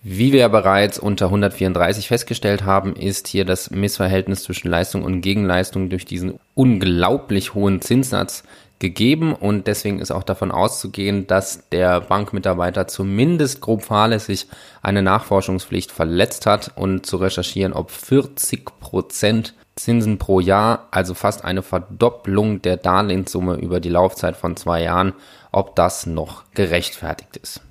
Wie 0.06 0.34
wir 0.34 0.46
bereits 0.50 0.98
unter 0.98 1.26
134 1.26 2.08
festgestellt 2.08 2.66
haben, 2.66 2.94
ist 2.94 3.26
hier 3.26 3.46
das 3.46 3.70
Missverhältnis 3.70 4.42
zwischen 4.42 4.68
Leistung 4.68 5.02
und 5.02 5.22
Gegenleistung 5.22 5.88
durch 5.88 6.04
diesen 6.04 6.38
unglaublich 6.54 7.54
hohen 7.54 7.80
Zinssatz 7.80 8.44
gegeben 8.84 9.34
und 9.34 9.66
deswegen 9.66 9.98
ist 9.98 10.10
auch 10.10 10.24
davon 10.24 10.50
auszugehen, 10.50 11.26
dass 11.26 11.70
der 11.70 12.02
Bankmitarbeiter 12.02 12.86
zumindest 12.86 13.62
grob 13.62 13.82
fahrlässig 13.82 14.46
eine 14.82 15.00
Nachforschungspflicht 15.00 15.90
verletzt 15.90 16.44
hat 16.44 16.72
und 16.76 17.06
zu 17.06 17.16
recherchieren, 17.16 17.72
ob 17.72 17.90
40 17.90 18.66
Prozent 18.80 19.54
Zinsen 19.74 20.18
pro 20.18 20.38
Jahr, 20.38 20.86
also 20.90 21.14
fast 21.14 21.46
eine 21.46 21.62
Verdopplung 21.62 22.60
der 22.60 22.76
Darlehenssumme 22.76 23.54
über 23.56 23.80
die 23.80 23.88
Laufzeit 23.88 24.36
von 24.36 24.54
zwei 24.54 24.82
Jahren, 24.82 25.14
ob 25.50 25.74
das 25.76 26.04
noch 26.04 26.44
gerechtfertigt 26.52 27.38
ist. 27.38 27.62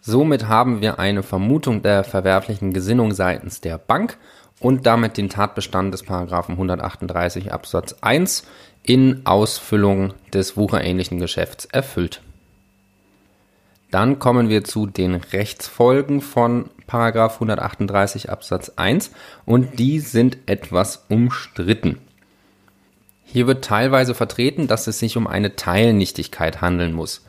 Somit 0.00 0.48
haben 0.48 0.80
wir 0.80 0.98
eine 0.98 1.22
Vermutung 1.22 1.82
der 1.82 2.02
verwerflichen 2.02 2.72
Gesinnung 2.72 3.12
seitens 3.12 3.60
der 3.60 3.76
Bank 3.76 4.16
und 4.58 4.86
damit 4.86 5.16
den 5.18 5.28
Tatbestand 5.28 5.92
des 5.92 6.02
Paragraphen 6.02 6.52
138 6.52 7.52
Absatz 7.52 7.96
1 8.00 8.44
in 8.84 9.26
Ausfüllung 9.26 10.14
des 10.32 10.56
wucherähnlichen 10.56 11.18
Geschäfts 11.18 11.66
erfüllt. 11.66 12.20
Dann 13.90 14.18
kommen 14.18 14.48
wir 14.48 14.64
zu 14.64 14.86
den 14.86 15.14
Rechtsfolgen 15.14 16.22
von 16.22 16.70
Paragraph 16.86 17.34
138 17.34 18.30
Absatz 18.30 18.72
1 18.76 19.10
und 19.44 19.78
die 19.78 20.00
sind 20.00 20.38
etwas 20.46 21.04
umstritten. 21.08 21.98
Hier 23.24 23.46
wird 23.46 23.64
teilweise 23.64 24.14
vertreten, 24.14 24.66
dass 24.66 24.86
es 24.86 24.98
sich 24.98 25.16
um 25.16 25.26
eine 25.26 25.56
Teilnichtigkeit 25.56 26.60
handeln 26.60 26.92
muss. 26.92 27.24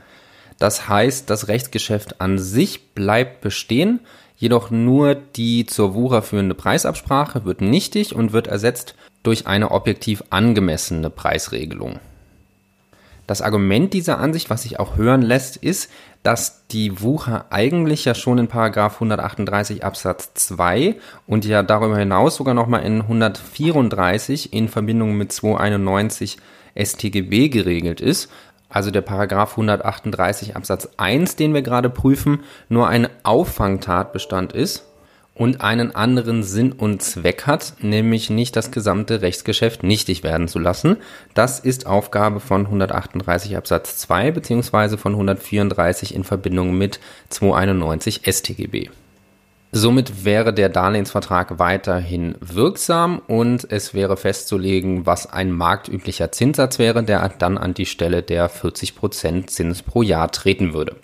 Das 0.57 0.87
heißt, 0.87 1.29
das 1.29 1.47
Rechtsgeschäft 1.47 2.21
an 2.21 2.37
sich 2.37 2.93
bleibt 2.93 3.41
bestehen, 3.41 3.99
jedoch 4.37 4.71
nur 4.71 5.15
die 5.15 5.65
zur 5.65 5.93
Wucher 5.93 6.21
führende 6.21 6.55
Preisabsprache 6.55 7.45
wird 7.45 7.61
nichtig 7.61 8.15
und 8.15 8.33
wird 8.33 8.47
ersetzt 8.47 8.95
durch 9.23 9.47
eine 9.47 9.71
objektiv 9.71 10.23
angemessene 10.29 11.09
Preisregelung. 11.09 11.99
Das 13.25 13.41
Argument 13.41 13.93
dieser 13.93 14.19
Ansicht, 14.19 14.49
was 14.49 14.63
sich 14.63 14.79
auch 14.79 14.97
hören 14.97 15.21
lässt, 15.21 15.55
ist, 15.55 15.89
dass 16.23 16.67
die 16.67 17.01
Wucher 17.01 17.45
eigentlich 17.51 18.03
ja 18.03 18.15
schon 18.15 18.37
in 18.37 18.49
Paragraph 18.49 18.95
138 18.95 19.83
Absatz 19.83 20.33
2 20.33 20.95
und 21.25 21.45
ja 21.45 21.63
darüber 21.63 21.97
hinaus 21.97 22.35
sogar 22.35 22.53
nochmal 22.53 22.83
in 22.83 23.01
134 23.01 24.51
in 24.51 24.67
Verbindung 24.67 25.15
mit 25.15 25.31
291 25.31 26.37
StGB 26.75 27.47
geregelt 27.47 28.01
ist. 28.01 28.29
Also 28.67 28.91
der 28.91 29.01
Paragraph 29.01 29.51
138 29.51 30.57
Absatz 30.57 30.89
1, 30.97 31.37
den 31.37 31.53
wir 31.53 31.61
gerade 31.61 31.89
prüfen, 31.89 32.43
nur 32.67 32.87
ein 32.89 33.07
Auffangtatbestand 33.23 34.51
ist 34.51 34.85
und 35.35 35.61
einen 35.61 35.95
anderen 35.95 36.43
Sinn 36.43 36.71
und 36.71 37.01
Zweck 37.01 37.47
hat, 37.47 37.73
nämlich 37.79 38.29
nicht 38.29 38.55
das 38.55 38.71
gesamte 38.71 39.21
Rechtsgeschäft 39.21 39.83
nichtig 39.83 40.23
werden 40.23 40.47
zu 40.47 40.59
lassen. 40.59 40.97
Das 41.33 41.59
ist 41.59 41.87
Aufgabe 41.87 42.39
von 42.39 42.65
138 42.65 43.57
Absatz 43.57 43.97
2 43.97 44.31
beziehungsweise 44.31 44.97
von 44.97 45.13
134 45.13 46.13
in 46.13 46.23
Verbindung 46.23 46.77
mit 46.77 46.99
291 47.29 48.21
StGB. 48.25 48.89
Somit 49.75 50.23
wäre 50.23 50.53
der 50.53 50.69
Darlehensvertrag 50.69 51.57
weiterhin 51.57 52.35
wirksam 52.39 53.19
und 53.25 53.65
es 53.71 53.95
wäre 53.95 54.17
festzulegen, 54.17 55.07
was 55.07 55.25
ein 55.25 55.51
marktüblicher 55.51 56.31
Zinssatz 56.31 56.77
wäre, 56.77 57.03
der 57.03 57.27
dann 57.39 57.57
an 57.57 57.73
die 57.73 57.87
Stelle 57.87 58.21
der 58.21 58.51
40% 58.51 59.47
Zins 59.47 59.81
pro 59.81 60.03
Jahr 60.03 60.31
treten 60.31 60.75
würde. 60.75 60.97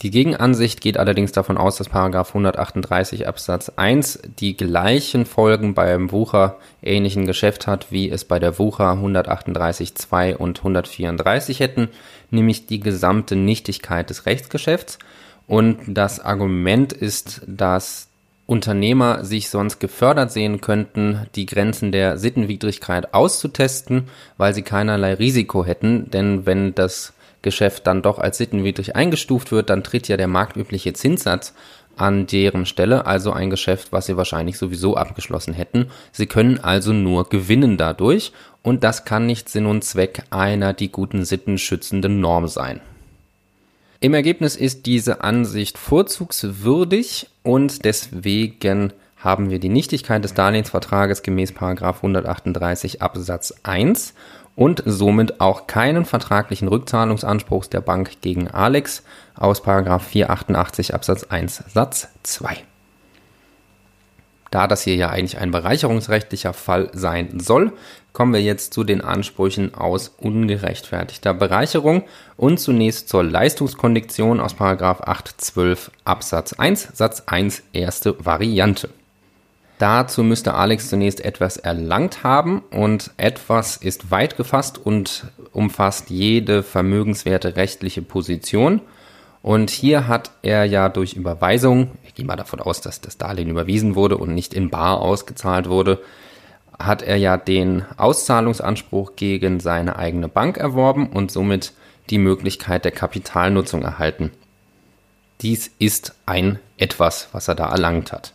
Die 0.00 0.10
Gegenansicht 0.12 0.80
geht 0.80 0.96
allerdings 0.96 1.32
davon 1.32 1.58
aus, 1.58 1.76
dass 1.76 1.88
Paragraph 1.88 2.28
138 2.28 3.26
Absatz 3.26 3.72
1 3.74 4.20
die 4.38 4.56
gleichen 4.56 5.26
Folgen 5.26 5.74
beim 5.74 6.12
Wucher 6.12 6.56
ähnlichen 6.82 7.26
Geschäft 7.26 7.66
hat, 7.66 7.90
wie 7.90 8.08
es 8.08 8.24
bei 8.24 8.38
der 8.38 8.60
Wucher 8.60 8.92
138 8.92 9.96
2 9.96 10.36
und 10.36 10.58
134 10.58 11.58
hätten, 11.58 11.88
nämlich 12.30 12.66
die 12.66 12.78
gesamte 12.78 13.34
Nichtigkeit 13.34 14.08
des 14.08 14.24
Rechtsgeschäfts. 14.24 15.00
Und 15.48 15.78
das 15.88 16.20
Argument 16.20 16.92
ist, 16.92 17.42
dass 17.48 18.06
Unternehmer 18.46 19.24
sich 19.24 19.50
sonst 19.50 19.80
gefördert 19.80 20.30
sehen 20.30 20.60
könnten, 20.60 21.26
die 21.34 21.44
Grenzen 21.44 21.90
der 21.90 22.18
Sittenwidrigkeit 22.18 23.14
auszutesten, 23.14 24.04
weil 24.36 24.54
sie 24.54 24.62
keinerlei 24.62 25.14
Risiko 25.14 25.64
hätten, 25.64 26.08
denn 26.10 26.46
wenn 26.46 26.72
das 26.74 27.14
Geschäft 27.42 27.86
dann 27.86 28.02
doch 28.02 28.18
als 28.18 28.38
sittenwidrig 28.38 28.96
eingestuft 28.96 29.52
wird, 29.52 29.70
dann 29.70 29.84
tritt 29.84 30.08
ja 30.08 30.16
der 30.16 30.28
marktübliche 30.28 30.92
Zinssatz 30.92 31.54
an 31.96 32.26
deren 32.26 32.66
Stelle, 32.66 33.06
also 33.06 33.32
ein 33.32 33.50
Geschäft, 33.50 33.92
was 33.92 34.06
sie 34.06 34.16
wahrscheinlich 34.16 34.58
sowieso 34.58 34.96
abgeschlossen 34.96 35.54
hätten. 35.54 35.86
Sie 36.12 36.26
können 36.26 36.60
also 36.60 36.92
nur 36.92 37.28
gewinnen 37.28 37.76
dadurch 37.76 38.32
und 38.62 38.84
das 38.84 39.04
kann 39.04 39.26
nicht 39.26 39.48
Sinn 39.48 39.66
und 39.66 39.84
Zweck 39.84 40.22
einer 40.30 40.72
die 40.72 40.90
guten 40.90 41.24
Sitten 41.24 41.58
schützenden 41.58 42.20
Norm 42.20 42.48
sein. 42.48 42.80
Im 44.00 44.14
Ergebnis 44.14 44.54
ist 44.54 44.86
diese 44.86 45.22
Ansicht 45.22 45.76
vorzugswürdig 45.76 47.30
und 47.42 47.84
deswegen 47.84 48.92
haben 49.16 49.50
wir 49.50 49.58
die 49.58 49.68
Nichtigkeit 49.68 50.22
des 50.22 50.34
Darlehensvertrages 50.34 51.22
gemäß 51.24 51.54
138 51.56 53.02
Absatz 53.02 53.54
1 53.64 54.14
und 54.58 54.82
somit 54.84 55.40
auch 55.40 55.68
keinen 55.68 56.04
vertraglichen 56.04 56.66
Rückzahlungsanspruchs 56.66 57.70
der 57.70 57.80
Bank 57.80 58.20
gegen 58.22 58.48
Alex 58.48 59.04
aus 59.36 59.60
488 59.60 60.94
Absatz 60.94 61.22
1 61.22 61.62
Satz 61.72 62.08
2. 62.24 62.56
Da 64.50 64.66
das 64.66 64.82
hier 64.82 64.96
ja 64.96 65.10
eigentlich 65.10 65.38
ein 65.38 65.52
bereicherungsrechtlicher 65.52 66.54
Fall 66.54 66.90
sein 66.92 67.38
soll, 67.38 67.72
kommen 68.12 68.32
wir 68.32 68.42
jetzt 68.42 68.74
zu 68.74 68.82
den 68.82 69.00
Ansprüchen 69.00 69.76
aus 69.76 70.08
ungerechtfertigter 70.08 71.34
Bereicherung 71.34 72.02
und 72.36 72.58
zunächst 72.58 73.08
zur 73.08 73.22
Leistungskondition 73.22 74.40
aus 74.40 74.60
812 74.60 75.92
Absatz 76.02 76.54
1 76.54 76.88
Satz 76.94 77.22
1 77.26 77.62
erste 77.72 78.16
Variante. 78.26 78.88
Dazu 79.78 80.24
müsste 80.24 80.54
Alex 80.54 80.88
zunächst 80.88 81.24
etwas 81.24 81.56
erlangt 81.56 82.24
haben 82.24 82.62
und 82.70 83.12
etwas 83.16 83.76
ist 83.76 84.10
weit 84.10 84.36
gefasst 84.36 84.76
und 84.76 85.26
umfasst 85.52 86.10
jede 86.10 86.64
vermögenswerte 86.64 87.54
rechtliche 87.54 88.02
Position. 88.02 88.80
Und 89.40 89.70
hier 89.70 90.08
hat 90.08 90.32
er 90.42 90.64
ja 90.64 90.88
durch 90.88 91.14
Überweisung, 91.14 91.92
ich 92.04 92.14
gehe 92.14 92.26
mal 92.26 92.34
davon 92.34 92.60
aus, 92.60 92.80
dass 92.80 93.00
das 93.00 93.18
Darlehen 93.18 93.48
überwiesen 93.48 93.94
wurde 93.94 94.16
und 94.16 94.34
nicht 94.34 94.52
in 94.52 94.68
Bar 94.68 95.00
ausgezahlt 95.00 95.68
wurde, 95.68 96.00
hat 96.76 97.02
er 97.02 97.16
ja 97.16 97.36
den 97.36 97.84
Auszahlungsanspruch 97.96 99.14
gegen 99.14 99.60
seine 99.60 99.96
eigene 99.96 100.28
Bank 100.28 100.56
erworben 100.56 101.08
und 101.08 101.30
somit 101.30 101.72
die 102.10 102.18
Möglichkeit 102.18 102.84
der 102.84 102.92
Kapitalnutzung 102.92 103.82
erhalten. 103.82 104.32
Dies 105.40 105.70
ist 105.78 106.16
ein 106.26 106.58
etwas, 106.78 107.28
was 107.30 107.46
er 107.46 107.54
da 107.54 107.70
erlangt 107.70 108.12
hat 108.12 108.32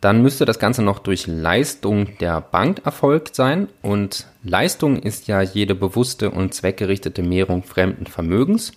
dann 0.00 0.22
müsste 0.22 0.46
das 0.46 0.58
Ganze 0.58 0.82
noch 0.82 0.98
durch 0.98 1.26
Leistung 1.26 2.16
der 2.18 2.40
Bank 2.40 2.82
erfolgt 2.84 3.34
sein. 3.34 3.68
Und 3.82 4.26
Leistung 4.42 4.96
ist 4.96 5.28
ja 5.28 5.42
jede 5.42 5.74
bewusste 5.74 6.30
und 6.30 6.54
zweckgerichtete 6.54 7.22
Mehrung 7.22 7.62
fremden 7.62 8.06
Vermögens. 8.06 8.72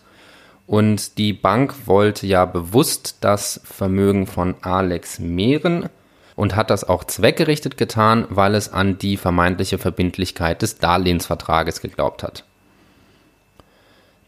Und 0.68 1.18
die 1.18 1.34
Bank 1.34 1.88
wollte 1.88 2.27
ja 2.27 2.46
bewusst 2.46 3.18
das 3.22 3.62
Vermögen 3.63 4.27
von 4.27 4.56
Alex 4.62 5.20
mehren 5.20 5.89
und 6.36 6.56
hat 6.56 6.70
das 6.70 6.84
auch 6.84 7.03
zweckgerichtet 7.03 7.77
getan, 7.77 8.25
weil 8.30 8.56
es 8.56 8.72
an 8.72 8.98
die 8.98 9.18
vermeintliche 9.18 9.77
Verbindlichkeit 9.77 10.62
des 10.62 10.77
Darlehensvertrages 10.77 11.80
geglaubt 11.80 12.24
hat. 12.24 12.44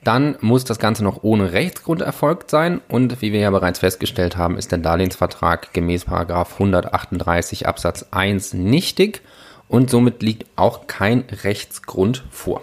Dann 0.05 0.37
muss 0.39 0.65
das 0.65 0.77
Ganze 0.77 1.03
noch 1.03 1.23
ohne 1.23 1.51
Rechtsgrund 1.51 2.03
erfolgt 2.03 2.51
sein 2.51 2.79
und 2.87 3.23
wie 3.23 3.33
wir 3.33 3.39
ja 3.39 3.49
bereits 3.49 3.79
festgestellt 3.79 4.37
haben, 4.37 4.55
ist 4.55 4.71
der 4.71 4.77
Darlehensvertrag 4.77 5.73
gemäß 5.73 6.05
138 6.07 7.67
Absatz 7.67 8.05
1 8.11 8.53
nichtig 8.53 9.23
und 9.67 9.89
somit 9.89 10.21
liegt 10.21 10.45
auch 10.57 10.85
kein 10.85 11.25
Rechtsgrund 11.43 12.23
vor. 12.29 12.61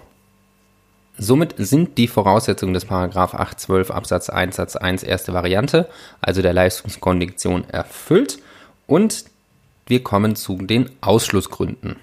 Somit 1.19 1.57
sind 1.59 1.99
die 1.99 2.07
Voraussetzungen 2.07 2.75
des 2.75 2.85
Paragraph 2.85 3.35
812 3.35 3.91
Absatz 3.91 4.31
1 4.31 4.55
Satz 4.55 4.77
1 4.77 5.03
erste 5.03 5.33
Variante, 5.33 5.89
also 6.21 6.43
der 6.43 6.53
Leistungskondition, 6.53 7.69
erfüllt 7.69 8.39
und 8.87 9.25
wir 9.89 10.05
kommen 10.05 10.37
zu 10.37 10.59
den 10.59 10.91
Ausschlussgründen. 11.01 11.97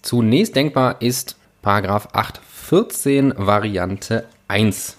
Zunächst 0.00 0.56
denkbar 0.56 1.02
ist 1.02 1.37
Paragraph 1.60 2.08
814 2.12 3.34
Variante 3.36 4.24
1. 4.46 4.96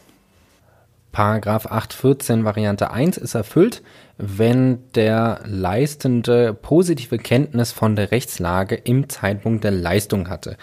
Paragraph 1.14 1.66
814 1.66 2.44
Variante 2.44 2.92
1 2.92 3.18
ist 3.18 3.34
erfüllt, 3.34 3.82
wenn 4.18 4.80
der 4.94 5.40
Leistende 5.46 6.54
positive 6.54 7.18
Kenntnis 7.18 7.72
von 7.72 7.96
der 7.96 8.12
Rechtslage 8.12 8.76
im 8.76 9.08
Zeitpunkt 9.08 9.64
der 9.64 9.72
Leistung 9.72 10.30
hatte. 10.30 10.58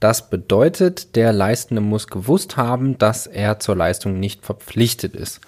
Das 0.00 0.28
bedeutet, 0.28 1.16
der 1.16 1.32
Leistende 1.32 1.80
muss 1.80 2.08
gewusst 2.08 2.56
haben, 2.58 2.98
dass 2.98 3.26
er 3.26 3.58
zur 3.58 3.74
Leistung 3.74 4.20
nicht 4.20 4.44
verpflichtet 4.44 5.16
ist. 5.16 5.40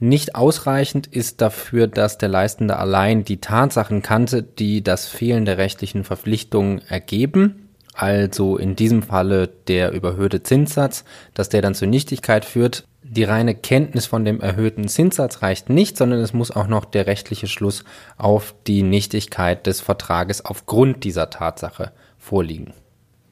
Nicht 0.00 0.36
ausreichend 0.36 1.06
ist 1.06 1.40
dafür, 1.42 1.86
dass 1.86 2.18
der 2.18 2.28
Leistende 2.28 2.78
allein 2.78 3.24
die 3.24 3.40
Tatsachen 3.40 4.00
kannte, 4.00 4.42
die 4.42 4.82
das 4.82 5.06
Fehlen 5.06 5.44
der 5.44 5.58
rechtlichen 5.58 6.04
Verpflichtungen 6.04 6.80
ergeben, 6.88 7.67
also 7.98 8.56
in 8.56 8.76
diesem 8.76 9.02
Falle 9.02 9.48
der 9.66 9.90
überhöhte 9.90 10.42
Zinssatz, 10.42 11.04
dass 11.34 11.48
der 11.48 11.62
dann 11.62 11.74
zur 11.74 11.88
Nichtigkeit 11.88 12.44
führt. 12.44 12.84
Die 13.02 13.24
reine 13.24 13.56
Kenntnis 13.56 14.06
von 14.06 14.24
dem 14.24 14.40
erhöhten 14.40 14.86
Zinssatz 14.86 15.42
reicht 15.42 15.68
nicht, 15.68 15.96
sondern 15.96 16.20
es 16.20 16.32
muss 16.32 16.52
auch 16.52 16.68
noch 16.68 16.84
der 16.84 17.08
rechtliche 17.08 17.48
Schluss 17.48 17.84
auf 18.16 18.54
die 18.68 18.84
Nichtigkeit 18.84 19.66
des 19.66 19.80
Vertrages 19.80 20.44
aufgrund 20.44 21.02
dieser 21.02 21.30
Tatsache 21.30 21.90
vorliegen. 22.18 22.72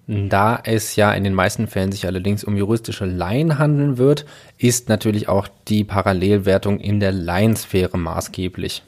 Da 0.08 0.61
es 0.64 0.96
ja 0.96 1.12
in 1.12 1.23
den 1.23 1.35
meisten 1.35 1.68
Fällen 1.68 1.92
sich 1.92 2.06
allerdings 2.06 2.42
um 2.42 2.56
juristische 2.56 3.04
Laien 3.04 3.58
handeln 3.58 3.99
wird, 3.99 4.26
ist 4.58 4.88
natürlich 4.88 5.28
auch 5.28 5.46
die 5.68 5.85
Parallelwertung 5.85 6.80
in 6.80 6.99
der 6.99 7.12
Laiensphäre 7.12 7.99
maßgeblich. 7.99 8.82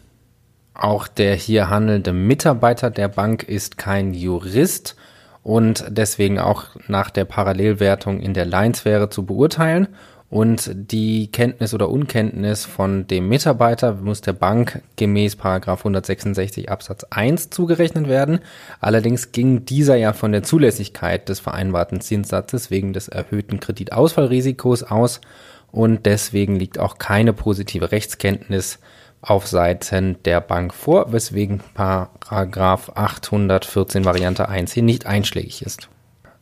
Auch 0.75 1.07
der 1.07 1.37
hier 1.37 1.71
handelnde 1.71 2.13
Mitarbeiter 2.13 2.91
der 2.91 3.09
Bank 3.09 3.45
ist 3.45 3.79
kein 3.79 4.13
Jurist 4.15 4.97
und 5.43 5.85
deswegen 5.89 6.39
auch 6.39 6.65
nach 6.89 7.11
der 7.11 7.25
Parallelwertung 7.25 8.21
in 8.21 8.35
der 8.35 8.47
Laiensphäre 8.47 9.09
zu 9.09 9.25
beurteilen 9.25 9.89
und 10.31 10.71
die 10.75 11.31
Kenntnis 11.33 11.73
oder 11.73 11.89
Unkenntnis 11.89 12.67
von 12.67 13.07
dem 13.07 13.29
Mitarbeiter 13.29 13.95
muss 13.95 14.21
der 14.21 14.35
Bank 14.35 14.83
gemäß 14.97 15.37
Paragraph 15.37 15.81
166 15.81 16.71
Absatz 16.71 17.05
1 17.09 17.49
zugerechnet 17.49 18.09
werden. 18.09 18.41
Allerdings 18.79 19.33
ging 19.33 19.65
dieser 19.65 19.97
ja 19.97 20.13
von 20.13 20.33
der 20.33 20.43
Zulässigkeit 20.43 21.31
des 21.31 21.41
vereinbarten 21.41 22.03
Zinssatzes 22.03 22.71
wegen 22.71 22.93
des 22.93 23.09
erhöhten 23.09 23.59
Kreditausfallrisikos 23.59 24.83
aus 24.83 25.23
und 25.71 26.05
deswegen 26.05 26.57
liegt 26.57 26.79
auch 26.79 26.99
keine 26.99 27.33
positive 27.33 27.91
Rechtskenntnis 27.91 28.81
auf 29.21 29.47
Seiten 29.47 30.23
der 30.25 30.41
Bank 30.41 30.75
vor, 30.75 31.13
weswegen 31.13 31.61
Paragraph 31.75 32.93
814 32.95 34.05
Variante 34.05 34.49
1 34.49 34.73
hier 34.73 34.83
nicht 34.83 35.07
einschlägig 35.07 35.63
ist. 35.63 35.89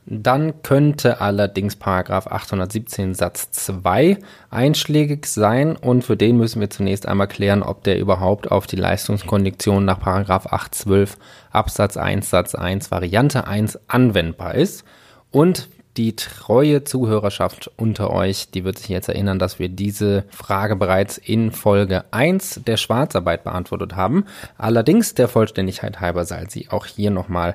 Dann 0.09 0.63
könnte 0.63 1.21
allerdings 1.21 1.75
Paragraph 1.75 2.29
817 2.29 3.15
Satz 3.15 3.51
2 3.51 4.19
einschlägig 4.51 5.27
sein 5.27 5.75
und 5.75 6.05
für 6.05 6.17
den 6.17 6.37
müssen 6.37 6.61
wir 6.61 6.71
zunächst 6.71 7.07
einmal 7.09 7.27
klären, 7.27 7.65
ob 7.65 7.83
der 7.83 7.99
überhaupt 7.99 8.49
auf 8.49 8.69
die 8.69 8.77
Leistungskondition 8.77 9.85
nach 9.85 9.99
Paragraph 9.99 10.47
812 10.47 11.17
Absatz 11.51 11.97
1 11.97 12.31
Satz 12.31 12.55
1 12.55 12.93
Variante 12.93 13.49
1 13.49 13.81
anwendbar 13.89 14.55
ist. 14.55 14.85
Und 15.33 15.69
die 15.97 16.17
treue 16.17 16.85
Zuhörerschaft 16.85 17.71
unter 17.77 18.11
euch, 18.11 18.51
die 18.51 18.65
wird 18.65 18.79
sich 18.79 18.89
jetzt 18.89 19.09
erinnern, 19.09 19.39
dass 19.39 19.59
wir 19.59 19.69
diese 19.69 20.25
Frage 20.31 20.77
bereits 20.77 21.19
in 21.19 21.53
Folge 21.53 22.05
1 22.11 22.63
der 22.67 22.77
Schwarzarbeit 22.77 23.45
beantwortet 23.45 23.97
haben. 23.97 24.25
Allerdings 24.59 25.15
der 25.15 25.29
Vollständigkeit 25.29 26.01
halber 26.01 26.25
sei 26.25 26.45
sie 26.49 26.69
auch 26.71 26.87
hier 26.87 27.11
nochmal 27.11 27.55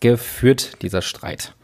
geführt, 0.00 0.82
dieser 0.82 1.02
Streit. 1.02 1.54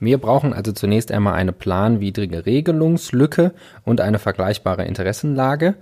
Wir 0.00 0.18
brauchen 0.18 0.54
also 0.54 0.72
zunächst 0.72 1.12
einmal 1.12 1.34
eine 1.34 1.52
planwidrige 1.52 2.46
Regelungslücke 2.46 3.52
und 3.84 4.00
eine 4.00 4.18
vergleichbare 4.18 4.84
Interessenlage. 4.84 5.74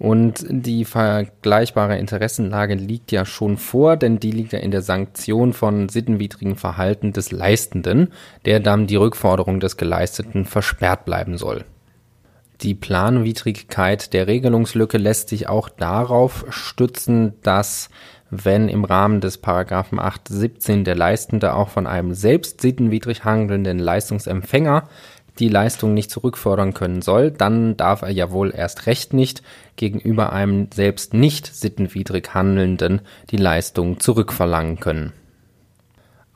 Und 0.00 0.46
die 0.48 0.86
vergleichbare 0.86 1.98
Interessenlage 1.98 2.72
liegt 2.74 3.12
ja 3.12 3.26
schon 3.26 3.58
vor, 3.58 3.98
denn 3.98 4.18
die 4.18 4.30
liegt 4.30 4.54
ja 4.54 4.58
in 4.58 4.70
der 4.70 4.80
Sanktion 4.80 5.52
von 5.52 5.90
sittenwidrigen 5.90 6.56
Verhalten 6.56 7.12
des 7.12 7.32
Leistenden, 7.32 8.08
der 8.46 8.60
dann 8.60 8.86
die 8.86 8.96
Rückforderung 8.96 9.60
des 9.60 9.76
Geleisteten 9.76 10.46
versperrt 10.46 11.04
bleiben 11.04 11.36
soll. 11.36 11.66
Die 12.62 12.74
Planwidrigkeit 12.74 14.14
der 14.14 14.26
Regelungslücke 14.26 14.96
lässt 14.96 15.28
sich 15.28 15.50
auch 15.50 15.68
darauf 15.68 16.46
stützen, 16.48 17.34
dass 17.42 17.90
wenn 18.30 18.68
im 18.70 18.84
Rahmen 18.84 19.20
des 19.20 19.38
Paragraphen 19.38 19.98
817 19.98 20.84
der 20.84 20.94
Leistende 20.94 21.52
auch 21.52 21.68
von 21.68 21.86
einem 21.86 22.14
selbst 22.14 22.62
sittenwidrig 22.62 23.24
handelnden 23.24 23.78
Leistungsempfänger 23.78 24.88
die 25.38 25.48
Leistung 25.48 25.94
nicht 25.94 26.10
zurückfordern 26.10 26.74
können 26.74 27.02
soll, 27.02 27.30
dann 27.30 27.76
darf 27.76 28.02
er 28.02 28.10
ja 28.10 28.30
wohl 28.30 28.52
erst 28.54 28.86
recht 28.86 29.12
nicht 29.12 29.42
gegenüber 29.76 30.32
einem 30.32 30.68
selbst 30.72 31.14
nicht 31.14 31.46
sittenwidrig 31.46 32.34
Handelnden 32.34 33.00
die 33.30 33.36
Leistung 33.36 34.00
zurückverlangen 34.00 34.80
können 34.80 35.12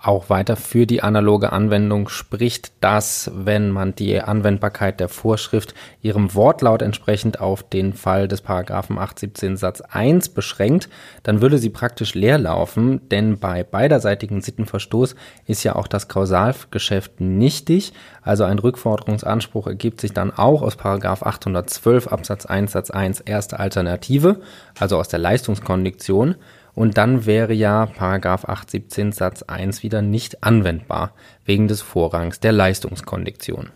auch 0.07 0.29
weiter 0.29 0.57
für 0.57 0.87
die 0.87 1.03
analoge 1.03 1.53
Anwendung 1.53 2.09
spricht, 2.09 2.73
dass, 2.81 3.31
wenn 3.35 3.71
man 3.71 3.95
die 3.95 4.21
Anwendbarkeit 4.21 5.01
der 5.01 5.09
Vorschrift 5.09 5.75
ihrem 6.03 6.35
Wortlaut 6.35 6.83
entsprechend 6.83 7.41
auf 7.41 7.63
den 7.63 7.95
Fall 7.95 8.29
des 8.29 8.43
Paragraphen 8.43 8.99
817 8.99 9.57
Satz 9.57 9.81
1 9.81 10.31
beschränkt, 10.31 10.89
dann 11.23 11.41
würde 11.41 11.59
sie 11.59 11.71
praktisch 11.71 12.15
leer 12.15 12.39
laufen, 12.39 13.09
denn 13.09 13.39
bei 13.39 13.65
beiderseitigen 13.65 14.41
Sittenverstoß 14.41 15.15
ist 15.47 15.65
ja 15.65 15.75
auch 15.75 15.89
das 15.89 16.09
Kausalgeschäft 16.09 17.21
nichtig, 17.21 17.93
also 18.23 18.45
ein 18.45 18.59
Rückforderungsanspruch 18.59 19.67
ergibt 19.67 20.01
sich 20.01 20.13
dann 20.13 20.31
auch 20.31 20.63
aus 20.63 20.77
Paragraph 20.77 21.23
812 21.23 22.09
Absatz 22.09 22.47
1 22.47 22.73
Satz 22.73 22.91
1 22.91 23.21
erste 23.21 23.59
Alternative, 23.59 24.41
also 24.79 24.99
aus 24.99 25.09
der 25.09 25.19
Leistungskondition 25.19 26.37
und 26.75 26.99
dann 26.99 27.27
wäre 27.27 27.53
ja 27.53 27.87
Paragraph 27.87 28.45
817 28.45 29.13
Satz 29.13 29.43
1 29.43 29.83
wieder 29.83 30.03
nicht 30.03 30.43
anwendbar, 30.43 31.13
wegen 31.45 31.69
des 31.69 31.83
Vorrangs 31.83 32.41
der 32.41 32.53
Leistungskondition. 32.53 33.71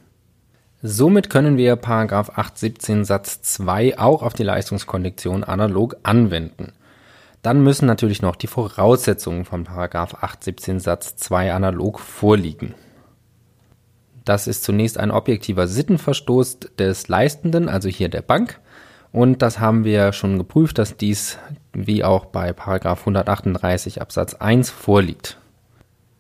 Somit 0.83 1.31
können 1.31 1.57
wir 1.57 1.77
Paragraph 1.77 2.31
817 2.31 3.05
Satz 3.05 3.43
2 3.43 3.99
auch 3.99 4.23
auf 4.23 4.35
die 4.35 4.45
Leistungskondition 4.45 5.43
analog 5.45 5.97
anwenden. 6.05 6.73
Dann 7.43 7.63
müssen 7.63 7.87
natürlich 7.87 8.23
noch 8.23 8.37
die 8.37 8.47
Voraussetzungen 8.47 9.45
von 9.45 9.65
Paragraph 9.65 10.15
817 10.15 10.81
Satz 10.81 11.17
2 11.17 11.53
analog 11.53 12.01
vorliegen. 12.01 12.75
Das 14.25 14.47
ist 14.47 14.63
zunächst 14.63 14.99
ein 14.99 15.11
objektiver 15.11 15.67
Sittenverstoß 15.67 16.59
des 16.79 17.09
Leistenden, 17.09 17.69
also 17.69 17.89
hier 17.89 18.09
der 18.09 18.23
Bank, 18.23 18.61
und 19.13 19.43
das 19.43 19.59
haben 19.59 19.85
wir 19.85 20.13
schon 20.13 20.39
geprüft, 20.39 20.79
dass 20.79 20.97
dies 20.97 21.39
wie 21.73 22.05
auch 22.05 22.27
bei 22.27 22.53
Paragraph 22.53 23.01
138 23.01 24.01
Absatz 24.01 24.35
1 24.35 24.71
vorliegt. 24.71 25.39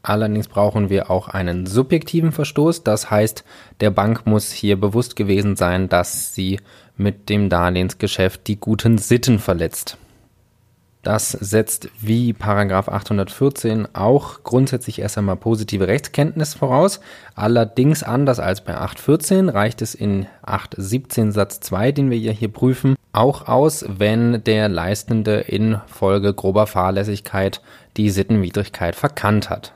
Allerdings 0.03 0.48
brauchen 0.48 0.88
wir 0.88 1.11
auch 1.11 1.29
einen 1.29 1.66
subjektiven 1.66 2.33
Verstoß, 2.33 2.85
das 2.85 3.11
heißt, 3.11 3.44
der 3.81 3.90
Bank 3.90 4.27
muss 4.27 4.53
hier 4.53 4.81
bewusst 4.81 5.16
gewesen 5.16 5.57
sein, 5.57 5.88
dass 5.88 6.35
sie 6.35 6.61
mit 6.96 7.29
dem 7.29 7.48
Darlehensgeschäft 7.48 8.46
die 8.46 8.59
guten 8.59 8.98
Sitten 8.98 9.38
verletzt. 9.38 9.98
Das 11.09 11.31
setzt 11.31 11.88
wie 11.99 12.35
Paragraph 12.35 12.90
814 12.90 13.88
auch 13.94 14.42
grundsätzlich 14.42 14.99
erst 14.99 15.16
einmal 15.16 15.37
positive 15.37 15.88
Rechtskenntnis 15.88 16.53
voraus. 16.53 17.01
Allerdings 17.35 18.03
anders 18.03 18.38
als 18.38 18.61
bei 18.61 18.75
814 18.75 19.49
reicht 19.49 19.81
es 19.81 19.94
in 19.94 20.27
817 20.42 21.33
Satz 21.33 21.61
2, 21.61 21.92
den 21.92 22.11
wir 22.11 22.18
ja 22.18 22.33
hier 22.33 22.53
prüfen, 22.53 22.94
auch 23.12 23.49
aus, 23.49 23.87
wenn 23.88 24.44
der 24.44 24.68
Leistende 24.68 25.38
in 25.40 25.81
Folge 25.87 26.35
grober 26.35 26.66
Fahrlässigkeit 26.66 27.62
die 27.97 28.11
Sittenwidrigkeit 28.11 28.94
verkannt 28.94 29.49
hat. 29.49 29.73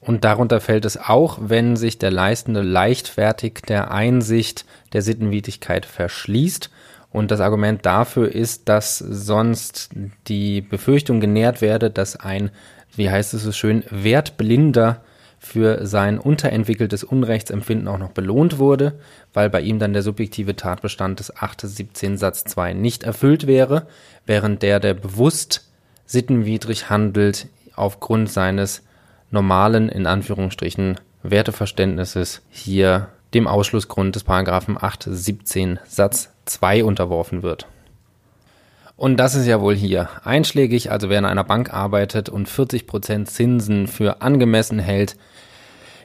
Und 0.00 0.24
darunter 0.24 0.60
fällt 0.60 0.84
es 0.84 0.96
auch, 0.96 1.38
wenn 1.42 1.74
sich 1.74 1.98
der 1.98 2.12
Leistende 2.12 2.62
leichtfertig 2.62 3.62
der 3.66 3.90
Einsicht 3.90 4.64
der 4.92 5.02
Sittenwidrigkeit 5.02 5.84
verschließt 5.84 6.70
Und 7.10 7.30
das 7.30 7.40
Argument 7.40 7.84
dafür 7.84 8.32
ist, 8.32 8.68
dass 8.68 8.98
sonst 8.98 9.90
die 10.28 10.60
Befürchtung 10.60 11.20
genährt 11.20 11.60
werde, 11.60 11.90
dass 11.90 12.16
ein, 12.16 12.50
wie 12.94 13.10
heißt 13.10 13.34
es 13.34 13.42
so 13.42 13.52
schön, 13.52 13.84
Wertblinder 13.90 15.02
für 15.40 15.86
sein 15.86 16.18
unterentwickeltes 16.18 17.02
Unrechtsempfinden 17.02 17.88
auch 17.88 17.98
noch 17.98 18.10
belohnt 18.10 18.58
wurde, 18.58 19.00
weil 19.32 19.48
bei 19.48 19.62
ihm 19.62 19.78
dann 19.78 19.94
der 19.94 20.02
subjektive 20.02 20.54
Tatbestand 20.54 21.18
des 21.18 21.34
8.17 21.34 22.18
Satz 22.18 22.44
2 22.44 22.74
nicht 22.74 23.02
erfüllt 23.04 23.46
wäre, 23.46 23.86
während 24.26 24.62
der, 24.62 24.80
der 24.80 24.94
bewusst 24.94 25.70
sittenwidrig 26.04 26.90
handelt, 26.90 27.48
aufgrund 27.74 28.30
seines 28.30 28.82
normalen, 29.30 29.88
in 29.88 30.06
Anführungsstrichen, 30.06 31.00
Werteverständnisses 31.22 32.42
hier 32.50 33.08
dem 33.32 33.46
Ausschlussgrund 33.46 34.16
des 34.16 34.24
Paragraphen 34.24 34.76
8.17 34.76 35.78
Satz 35.86 36.30
2 36.50 36.84
unterworfen 36.84 37.42
wird. 37.42 37.66
Und 38.96 39.16
das 39.16 39.34
ist 39.34 39.46
ja 39.46 39.60
wohl 39.60 39.74
hier 39.74 40.10
einschlägig, 40.24 40.90
also 40.90 41.08
wer 41.08 41.18
in 41.18 41.24
einer 41.24 41.44
Bank 41.44 41.72
arbeitet 41.72 42.28
und 42.28 42.48
40% 42.48 43.24
Zinsen 43.24 43.86
für 43.86 44.20
angemessen 44.20 44.78
hält, 44.78 45.16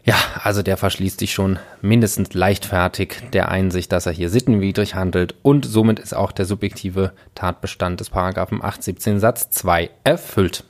ja, 0.05 0.15
also 0.43 0.61
der 0.61 0.77
verschließt 0.77 1.19
sich 1.19 1.33
schon 1.33 1.57
mindestens 1.81 2.35
leichtfertig 2.35 3.15
der 3.33 3.49
Einsicht, 3.49 3.91
dass 3.91 4.05
er 4.05 4.11
hier 4.11 4.29
sittenwidrig 4.29 4.93
handelt 4.93 5.33
und 5.41 5.65
somit 5.65 5.99
ist 5.99 6.15
auch 6.15 6.31
der 6.31 6.45
subjektive 6.45 7.11
Tatbestand 7.33 7.99
des 7.99 8.11
Paragraphen 8.11 8.59
817 8.61 9.19
Satz 9.19 9.49
2 9.49 9.89
erfüllt. 10.03 10.63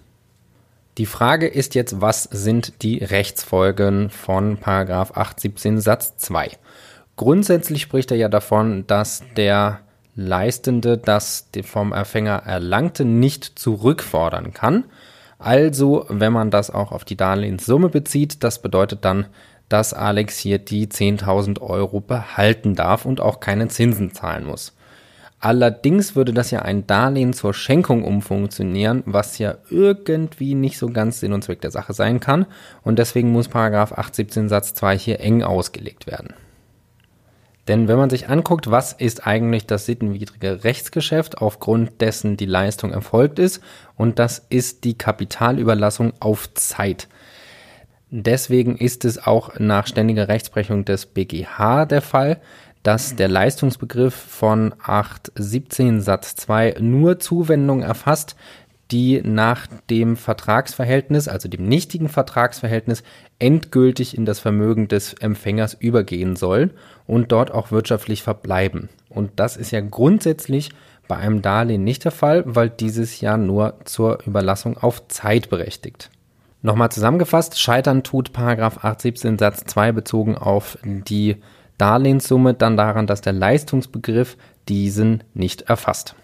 Die 0.97 1.05
Frage 1.05 1.47
ist 1.47 1.75
jetzt, 1.75 1.99
was 1.99 2.23
sind 2.23 2.81
die 2.81 3.03
Rechtsfolgen 3.03 4.09
von 4.09 4.55
Paragraph 4.55 5.11
817 5.11 5.81
Satz 5.81 6.15
2? 6.15 6.51
Grundsätzlich 7.15 7.82
spricht 7.82 8.12
er 8.12 8.17
ja 8.17 8.28
davon, 8.28 8.86
dass 8.88 9.23
der 9.38 9.80
Leistende 10.15 10.97
das 10.97 11.49
vom 11.63 11.91
Erfänger 11.91 12.43
Erlangte 12.45 13.06
nicht 13.06 13.58
zurückfordern 13.60 14.54
kann. 14.54 14.86
Also, 15.39 16.06
wenn 16.10 16.34
man 16.34 16.51
das 16.51 16.71
auch 16.71 16.91
auf 16.91 17.04
die 17.06 17.17
Darlehenssumme 17.17 17.89
bezieht, 17.89 18.43
das 18.43 18.62
bedeutet 18.62 19.04
dann, 19.04 19.28
dass 19.69 19.93
Alex 19.93 20.38
hier 20.38 20.60
die 20.60 20.88
10.000 20.88 21.60
Euro 21.62 21.99
behalten 21.99 22.75
darf 22.75 23.06
und 23.06 23.19
auch 23.19 23.39
keine 23.39 23.67
Zinsen 23.67 24.13
zahlen 24.13 24.45
muss. 24.45 24.73
Allerdings 25.39 26.15
würde 26.15 26.34
das 26.34 26.51
ja 26.51 26.62
ein 26.62 26.88
Darlehen 26.88 27.34
zur 27.34 27.54
Schenkung 27.54 28.04
umfunktionieren, 28.04 29.04
was 29.06 29.38
ja 29.38 29.56
irgendwie 29.69 30.56
nicht 30.56 30.78
so 30.78 30.88
ganz 30.88 31.19
Sinn 31.19 31.34
und 31.34 31.43
Zweck 31.43 31.62
der 31.62 31.71
Sache 31.71 31.93
sein 31.93 32.19
kann. 32.19 32.45
Und 32.84 32.99
deswegen 32.99 33.32
muss 33.32 33.47
Paragraph 33.47 33.91
817 33.91 34.49
Satz 34.49 34.73
2 34.73 34.97
hier 34.97 35.19
eng 35.19 35.43
ausgelegt 35.43 36.08
werden. 36.08 36.34
Denn 37.67 37.88
wenn 37.88 37.97
man 37.97 38.10
sich 38.10 38.30
anguckt, 38.30 38.69
was 38.69 38.93
ist 38.93 39.25
eigentlich 39.25 39.65
das 39.65 39.86
sittenwidrige 39.86 40.63
Rechtsgeschäft, 40.63 41.39
aufgrund 41.39 41.99
dessen 42.01 42.38
die 42.38 42.45
Leistung 42.45 42.91
erfolgt 42.91 43.39
ist, 43.39 43.62
und 43.95 44.19
das 44.19 44.45
ist 44.49 44.84
die 44.84 44.97
Kapitalüberlassung 44.97 46.13
auf 46.19 46.54
Zeit. 46.54 47.08
Deswegen 48.12 48.78
ist 48.78 49.04
es 49.04 49.25
auch 49.25 49.60
nach 49.60 49.88
ständiger 49.88 50.28
Rechtsprechung 50.28 50.86
des 50.86 51.08
BGH 51.08 51.86
der 51.86 52.01
Fall, 52.01 52.39
dass 52.84 53.15
der 53.15 53.28
Leistungsbegriff 53.28 54.13
von 54.13 54.75
817 54.84 56.01
Satz 56.01 56.36
2 56.36 56.75
nur 56.80 57.17
Zuwendungen 57.17 57.84
erfasst, 57.84 58.36
die 58.91 59.21
nach 59.24 59.67
dem 59.89 60.15
Vertragsverhältnis, 60.15 61.28
also 61.28 61.48
dem 61.48 61.67
nichtigen 61.67 62.08
Vertragsverhältnis, 62.08 63.04
endgültig 63.39 64.15
in 64.15 64.26
das 64.26 64.39
Vermögen 64.39 64.88
des 64.88 65.13
Empfängers 65.13 65.74
übergehen 65.74 66.36
sollen 66.36 66.71
und 67.08 67.32
dort 67.32 67.52
auch 67.52 67.71
wirtschaftlich 67.71 68.21
verbleiben. 68.24 68.89
Und 69.10 69.32
das 69.38 69.58
ist 69.58 69.71
ja 69.71 69.82
grundsätzlich 69.82 70.69
bei 71.08 71.17
einem 71.17 71.41
Darlehen 71.41 71.84
nicht 71.84 72.04
der 72.04 72.12
Fall, 72.12 72.43
weil 72.45 72.69
dieses 72.69 73.21
ja 73.21 73.38
nur 73.38 73.76
zur 73.86 74.19
Überlassung 74.26 74.78
auf 74.78 75.08
Zeit 75.08 75.50
berechtigt. 75.50 76.10
Nochmal 76.62 76.91
zusammengefasst, 76.91 77.60
scheitern 77.60 78.04
tut 78.04 78.34
Paragraph 78.34 78.78
817 78.78 79.38
Satz 79.38 79.65
2 79.65 79.91
bezogen 79.91 80.36
auf 80.36 80.80
die 80.84 81.38
Darlehenssumme 81.78 82.54
dann 82.54 82.78
daran, 82.78 83.06
dass 83.06 83.21
der 83.21 83.34
Leistungsbegriff 83.34 84.38
diesen 84.67 85.24
nicht 85.34 85.63
erfasst. 85.63 86.15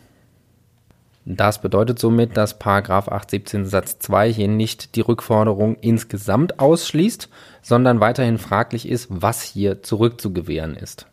Das 1.23 1.62
bedeutet 1.62 1.99
somit, 1.99 2.36
dass 2.36 2.57
Paragraph 2.57 3.07
817 3.07 3.65
Satz 3.65 3.99
2 3.99 4.34
hier 4.34 4.47
nicht 4.47 4.95
die 4.95 5.01
Rückforderung 5.01 5.75
insgesamt 5.75 6.60
ausschließt, 6.60 7.29
sondern 7.62 7.99
weiterhin 7.99 8.39
fraglich 8.39 8.89
ist, 8.89 9.07
was 9.10 9.43
hier 9.43 9.84
zurückzugewähren 9.84 10.75
ist. 10.75 11.05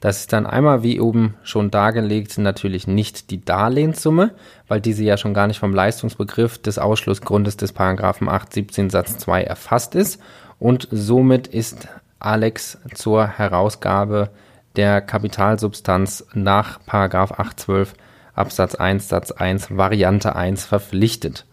Das 0.00 0.20
ist 0.20 0.32
dann 0.34 0.46
einmal, 0.46 0.82
wie 0.82 1.00
oben 1.00 1.34
schon 1.42 1.70
dargelegt, 1.70 2.36
natürlich 2.36 2.86
nicht 2.86 3.30
die 3.30 3.42
Darlehenssumme, 3.42 4.32
weil 4.68 4.82
diese 4.82 5.02
ja 5.04 5.16
schon 5.16 5.32
gar 5.32 5.46
nicht 5.46 5.58
vom 5.58 5.74
Leistungsbegriff 5.74 6.58
des 6.58 6.78
Ausschlussgrundes 6.78 7.56
des 7.56 7.72
Paragraphen 7.72 8.28
817 8.28 8.90
Satz 8.90 9.16
2 9.16 9.44
erfasst 9.44 9.94
ist 9.94 10.20
und 10.58 10.86
somit 10.90 11.46
ist 11.46 11.88
Alex 12.18 12.78
zur 12.94 13.26
Herausgabe 13.26 14.30
der 14.76 15.00
Kapitalsubstanz 15.00 16.26
nach 16.34 16.78
Paragraph 16.84 17.32
812 17.32 17.94
Absatz 18.36 18.74
1 18.74 19.08
Satz 19.08 19.32
1 19.32 19.76
Variante 19.76 20.36
1 20.36 20.64
verpflichtet. 20.64 21.46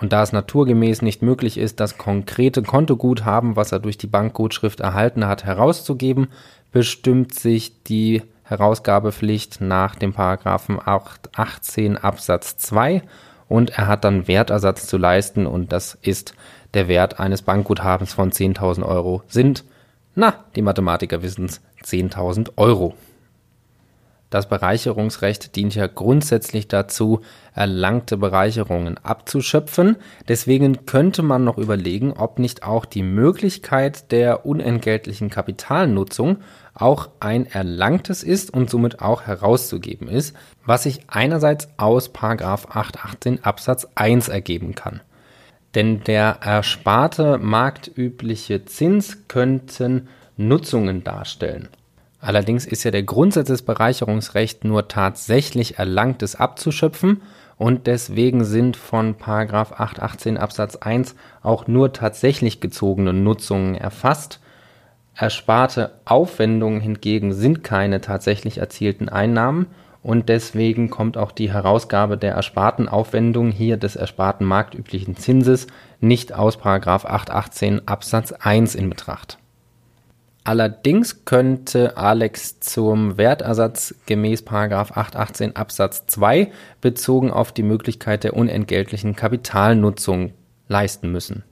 Und 0.00 0.12
da 0.12 0.22
es 0.22 0.32
naturgemäß 0.32 1.02
nicht 1.02 1.22
möglich 1.22 1.58
ist, 1.58 1.80
das 1.80 1.98
konkrete 1.98 2.62
Kontoguthaben, 2.62 3.56
was 3.56 3.72
er 3.72 3.80
durch 3.80 3.98
die 3.98 4.06
Bankgutschrift 4.06 4.80
erhalten 4.80 5.26
hat, 5.26 5.44
herauszugeben, 5.44 6.28
bestimmt 6.72 7.34
sich 7.34 7.82
die 7.82 8.22
Herausgabepflicht 8.44 9.60
nach 9.60 9.96
dem 9.96 10.12
Paragraphen 10.12 10.78
18 10.84 11.98
Absatz 11.98 12.56
2 12.56 13.02
und 13.48 13.70
er 13.70 13.86
hat 13.86 14.04
dann 14.04 14.28
Wertersatz 14.28 14.86
zu 14.86 14.96
leisten 14.96 15.46
und 15.46 15.72
das 15.72 15.98
ist 16.00 16.34
der 16.74 16.88
Wert 16.88 17.18
eines 17.18 17.42
Bankguthabens 17.42 18.12
von 18.12 18.30
10.000 18.30 18.84
Euro 18.84 19.22
sind, 19.28 19.64
na, 20.14 20.44
die 20.56 20.62
Mathematiker 20.62 21.22
wissen 21.22 21.46
es, 21.46 21.60
10.000 21.84 22.52
Euro. 22.56 22.94
Das 24.30 24.46
Bereicherungsrecht 24.46 25.56
dient 25.56 25.74
ja 25.74 25.86
grundsätzlich 25.86 26.68
dazu, 26.68 27.22
erlangte 27.54 28.18
Bereicherungen 28.18 28.98
abzuschöpfen. 28.98 29.96
Deswegen 30.28 30.84
könnte 30.84 31.22
man 31.22 31.44
noch 31.44 31.56
überlegen, 31.56 32.12
ob 32.12 32.38
nicht 32.38 32.62
auch 32.62 32.84
die 32.84 33.02
Möglichkeit 33.02 34.12
der 34.12 34.44
unentgeltlichen 34.44 35.30
Kapitalnutzung 35.30 36.38
auch 36.74 37.08
ein 37.20 37.46
erlangtes 37.46 38.22
ist 38.22 38.52
und 38.52 38.68
somit 38.68 39.00
auch 39.00 39.22
herauszugeben 39.22 40.08
ist, 40.08 40.36
was 40.64 40.82
sich 40.82 41.00
einerseits 41.08 41.68
aus 41.78 42.14
818 42.14 43.44
Absatz 43.44 43.88
1 43.94 44.28
ergeben 44.28 44.74
kann. 44.74 45.00
Denn 45.74 46.04
der 46.04 46.38
ersparte 46.42 47.38
marktübliche 47.38 48.66
Zins 48.66 49.26
könnten 49.26 50.08
Nutzungen 50.36 51.02
darstellen. 51.02 51.68
Allerdings 52.20 52.66
ist 52.66 52.84
ja 52.84 52.90
der 52.90 53.04
Grundsatz 53.04 53.46
des 53.46 53.62
Bereicherungsrechts 53.62 54.64
nur 54.64 54.88
tatsächlich 54.88 55.78
Erlangtes 55.78 56.34
abzuschöpfen 56.34 57.22
und 57.56 57.86
deswegen 57.86 58.44
sind 58.44 58.76
von 58.76 59.16
818 59.20 60.36
Absatz 60.36 60.76
1 60.76 61.14
auch 61.42 61.66
nur 61.68 61.92
tatsächlich 61.92 62.60
gezogene 62.60 63.12
Nutzungen 63.12 63.74
erfasst. 63.74 64.40
Ersparte 65.14 65.92
Aufwendungen 66.04 66.80
hingegen 66.80 67.32
sind 67.32 67.64
keine 67.64 68.00
tatsächlich 68.00 68.58
erzielten 68.58 69.08
Einnahmen 69.08 69.66
und 70.02 70.28
deswegen 70.28 70.90
kommt 70.90 71.16
auch 71.16 71.32
die 71.32 71.52
Herausgabe 71.52 72.16
der 72.16 72.34
ersparten 72.34 72.88
Aufwendungen 72.88 73.50
hier 73.52 73.76
des 73.76 73.96
ersparten 73.96 74.46
marktüblichen 74.46 75.16
Zinses 75.16 75.66
nicht 76.00 76.32
aus 76.32 76.58
818 76.64 77.86
Absatz 77.88 78.32
1 78.32 78.76
in 78.76 78.88
Betracht. 78.88 79.37
Allerdings 80.44 81.24
könnte 81.24 81.96
Alex 81.96 82.60
zum 82.60 83.18
Wertersatz 83.18 83.94
gemäß 84.06 84.46
818 84.46 85.56
Absatz 85.56 86.06
2 86.06 86.50
bezogen 86.80 87.30
auf 87.30 87.52
die 87.52 87.62
Möglichkeit 87.62 88.24
der 88.24 88.34
unentgeltlichen 88.34 89.14
Kapitalnutzung 89.14 90.32
leisten 90.68 91.12
müssen. 91.12 91.44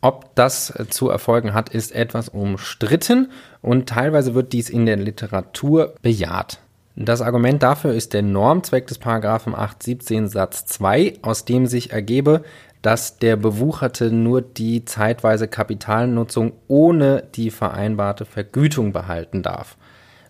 Ob 0.00 0.34
das 0.34 0.74
zu 0.90 1.08
erfolgen 1.08 1.54
hat, 1.54 1.70
ist 1.70 1.94
etwas 1.94 2.28
umstritten 2.28 3.30
und 3.62 3.88
teilweise 3.88 4.34
wird 4.34 4.52
dies 4.52 4.68
in 4.68 4.84
der 4.84 4.96
Literatur 4.96 5.94
bejaht. 6.02 6.58
Das 6.96 7.22
Argument 7.22 7.62
dafür 7.62 7.92
ist 7.92 8.12
der 8.12 8.22
Normzweck 8.22 8.86
des 8.86 8.98
Paragraphen 8.98 9.54
817 9.54 10.28
Satz 10.28 10.66
2, 10.66 11.14
aus 11.22 11.44
dem 11.44 11.66
sich 11.66 11.90
ergebe, 11.90 12.44
dass 12.84 13.16
der 13.16 13.36
Bewucherte 13.36 14.12
nur 14.12 14.42
die 14.42 14.84
zeitweise 14.84 15.48
Kapitalnutzung 15.48 16.52
ohne 16.68 17.24
die 17.34 17.50
vereinbarte 17.50 18.26
Vergütung 18.26 18.92
behalten 18.92 19.42
darf. 19.42 19.78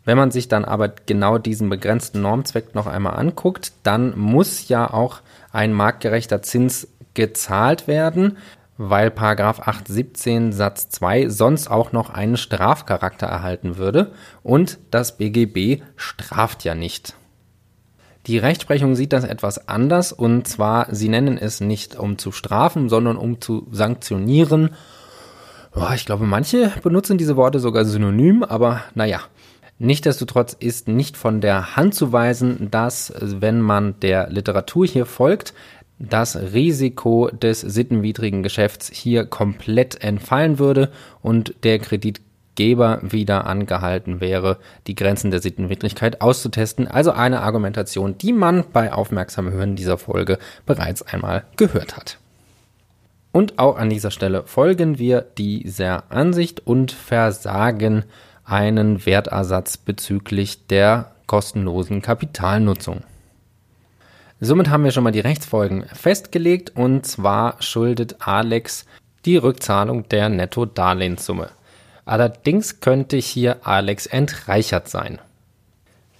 Wenn 0.05 0.17
man 0.17 0.31
sich 0.31 0.47
dann 0.47 0.64
aber 0.64 0.88
genau 0.88 1.38
diesen 1.38 1.69
begrenzten 1.69 2.23
Normzweck 2.23 2.73
noch 2.77 2.87
einmal 2.87 3.17
anguckt, 3.17 3.73
dann 3.83 4.17
muss 4.17 4.69
ja 4.69 4.88
auch 4.88 5.21
ein 5.51 5.73
marktgerechter 5.73 6.43
Zins 6.43 6.87
gezahlt 7.14 7.88
werden. 7.88 8.38
weil 8.77 9.12
Paragraph 9.12 9.61
817 9.61 10.53
Satz 10.53 10.88
2 10.88 11.29
sonst 11.29 11.71
auch 11.71 11.93
noch 11.93 12.11
einen 12.11 12.37
Strafcharakter 12.37 13.27
erhalten 13.27 13.77
würde 13.77 14.11
und 14.43 14.79
das 14.90 15.17
BGB 15.17 15.83
straft 15.95 16.64
ja 16.64 16.75
nicht. 16.75 17.14
Die 18.27 18.39
Rechtsprechung 18.39 18.95
sieht 18.95 19.13
das 19.13 19.25
etwas 19.25 19.69
anders 19.69 20.13
und 20.13 20.49
zwar, 20.49 20.87
sie 20.91 21.09
nennen 21.09 21.37
es 21.37 21.61
nicht 21.61 21.97
um 21.97 22.17
zu 22.17 22.33
strafen, 22.33 22.89
sondern 22.89 23.17
um 23.17 23.41
zu 23.41 23.67
sanktionieren. 23.71 24.71
Oh, 25.75 25.93
ich 25.95 26.07
glaube, 26.07 26.25
manche 26.25 26.73
benutzen 26.83 27.19
diese 27.19 27.37
Worte 27.37 27.61
sogar 27.61 27.85
synonym, 27.85 28.43
aber 28.43 28.83
naja. 28.95 29.21
Nichtsdestotrotz 29.79 30.53
ist 30.53 30.87
nicht 30.87 31.17
von 31.17 31.41
der 31.41 31.77
Hand 31.77 31.97
zu 31.97 32.13
weisen, 32.13 32.71
dass, 32.71 33.13
wenn 33.21 33.61
man 33.61 33.99
der 34.01 34.31
Literatur 34.31 34.87
hier 34.87 35.05
folgt, 35.05 35.53
das 35.99 36.37
Risiko 36.37 37.29
des 37.29 37.61
sittenwidrigen 37.61 38.43
Geschäfts 38.43 38.91
hier 38.93 39.27
komplett 39.27 40.03
entfallen 40.03 40.59
würde 40.59 40.91
und 41.23 41.55
der 41.65 41.79
Kreditgeber 42.55 43.01
wieder 43.03 43.47
angehalten 43.47 44.21
wäre, 44.21 44.59
die 44.87 44.95
Grenzen 44.95 45.31
der 45.31 45.40
Sittenwidrigkeit 45.40 46.21
auszutesten. 46.21 46.88
Also 46.88 47.12
eine 47.12 47.40
Argumentation, 47.40 48.17
die 48.19 48.33
man 48.33 48.64
bei 48.73 48.93
aufmerksamem 48.93 49.53
Hören 49.53 49.77
dieser 49.77 49.99
Folge 49.99 50.38
bereits 50.67 51.03
einmal 51.03 51.45
gehört 51.57 51.97
hat. 51.97 52.19
Und 53.33 53.59
auch 53.59 53.77
an 53.77 53.90
dieser 53.90 54.12
Stelle 54.12 54.45
folgen 54.47 54.99
wir 54.99 55.23
dieser 55.23 56.11
Ansicht 56.11 56.67
und 56.67 56.93
versagen 56.93 58.05
einen 58.45 59.05
Wertersatz 59.07 59.77
bezüglich 59.77 60.67
der 60.69 61.11
kostenlosen 61.27 62.03
Kapitalnutzung. 62.03 63.03
Somit 64.40 64.69
haben 64.69 64.85
wir 64.85 64.93
schon 64.93 65.05
mal 65.05 65.11
die 65.11 65.21
Rechtsfolgen 65.21 65.85
festgelegt 65.93 66.77
und 66.77 67.07
zwar 67.07 67.61
schuldet 67.61 68.17
Alex 68.21 68.85
die 69.25 69.37
Rückzahlung 69.38 70.09
der 70.09 70.29
Netto-Darlehenssumme. 70.29 71.49
Allerdings 72.05 72.81
könnte 72.81 73.17
hier 73.17 73.67
Alex 73.67 74.07
entreichert 74.07 74.88
sein. 74.88 75.19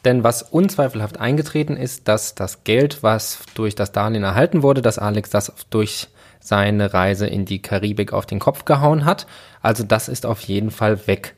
Denn 0.05 0.23
was 0.23 0.43
unzweifelhaft 0.43 1.19
eingetreten 1.19 1.77
ist, 1.77 2.09
dass 2.09 2.35
das 2.35 2.65
Geld, 2.65 3.03
was 3.03 3.41
durch 3.55 3.75
das 3.75 3.93
Darlehen 3.93 4.23
erhalten 4.23 4.63
wurde, 4.63 4.83
dass 4.83 4.99
Alex 4.99 5.31
das 5.31 5.53
durch 5.71 6.09
seine 6.41 6.93
Reise 6.93 7.27
in 7.27 7.47
die 7.47 7.63
Karibik 7.63 8.13
auf 8.13 8.27
den 8.27 8.39
Kopf 8.39 8.67
gehauen 8.67 9.07
hat. 9.07 9.27
Also 9.63 9.83
das 9.83 10.09
ist 10.09 10.27
auf 10.27 10.43
jeden 10.43 10.71
Fall 10.71 11.07
weg. 11.07 11.35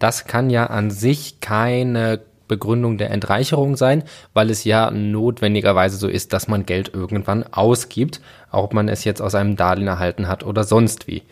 Das 0.00 0.24
kann 0.24 0.50
ja 0.50 0.66
an 0.66 0.90
sich 0.90 1.40
keine 1.40 2.20
Begründung 2.48 2.98
der 2.98 3.12
Entreicherung 3.12 3.76
sein, 3.76 4.02
weil 4.34 4.50
es 4.50 4.64
ja 4.64 4.90
notwendigerweise 4.90 5.96
so 5.96 6.08
ist, 6.08 6.32
dass 6.32 6.48
man 6.48 6.66
Geld 6.66 6.92
irgendwann 6.92 7.44
ausgibt, 7.44 8.20
ob 8.50 8.74
man 8.74 8.88
es 8.88 9.04
jetzt 9.04 9.22
aus 9.22 9.36
einem 9.36 9.54
Darlehen 9.54 9.86
erhalten 9.86 10.26
hat 10.26 10.44
oder 10.44 10.64
sonst 10.64 11.06
wie. 11.06 11.22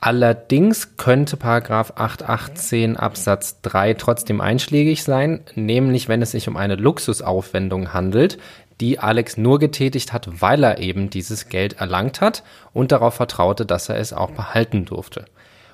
Allerdings 0.00 0.96
könnte 0.96 1.36
Paragraph 1.36 1.94
818 1.96 2.96
Absatz 2.96 3.60
3 3.62 3.94
trotzdem 3.94 4.40
einschlägig 4.40 5.02
sein, 5.02 5.40
nämlich 5.56 6.08
wenn 6.08 6.22
es 6.22 6.30
sich 6.30 6.46
um 6.48 6.56
eine 6.56 6.76
Luxusaufwendung 6.76 7.92
handelt, 7.92 8.38
die 8.80 9.00
Alex 9.00 9.36
nur 9.36 9.58
getätigt 9.58 10.12
hat, 10.12 10.40
weil 10.40 10.62
er 10.62 10.78
eben 10.78 11.10
dieses 11.10 11.48
Geld 11.48 11.80
erlangt 11.80 12.20
hat 12.20 12.44
und 12.72 12.92
darauf 12.92 13.14
vertraute, 13.14 13.66
dass 13.66 13.88
er 13.88 13.96
es 13.96 14.12
auch 14.12 14.30
behalten 14.30 14.84
durfte. 14.84 15.24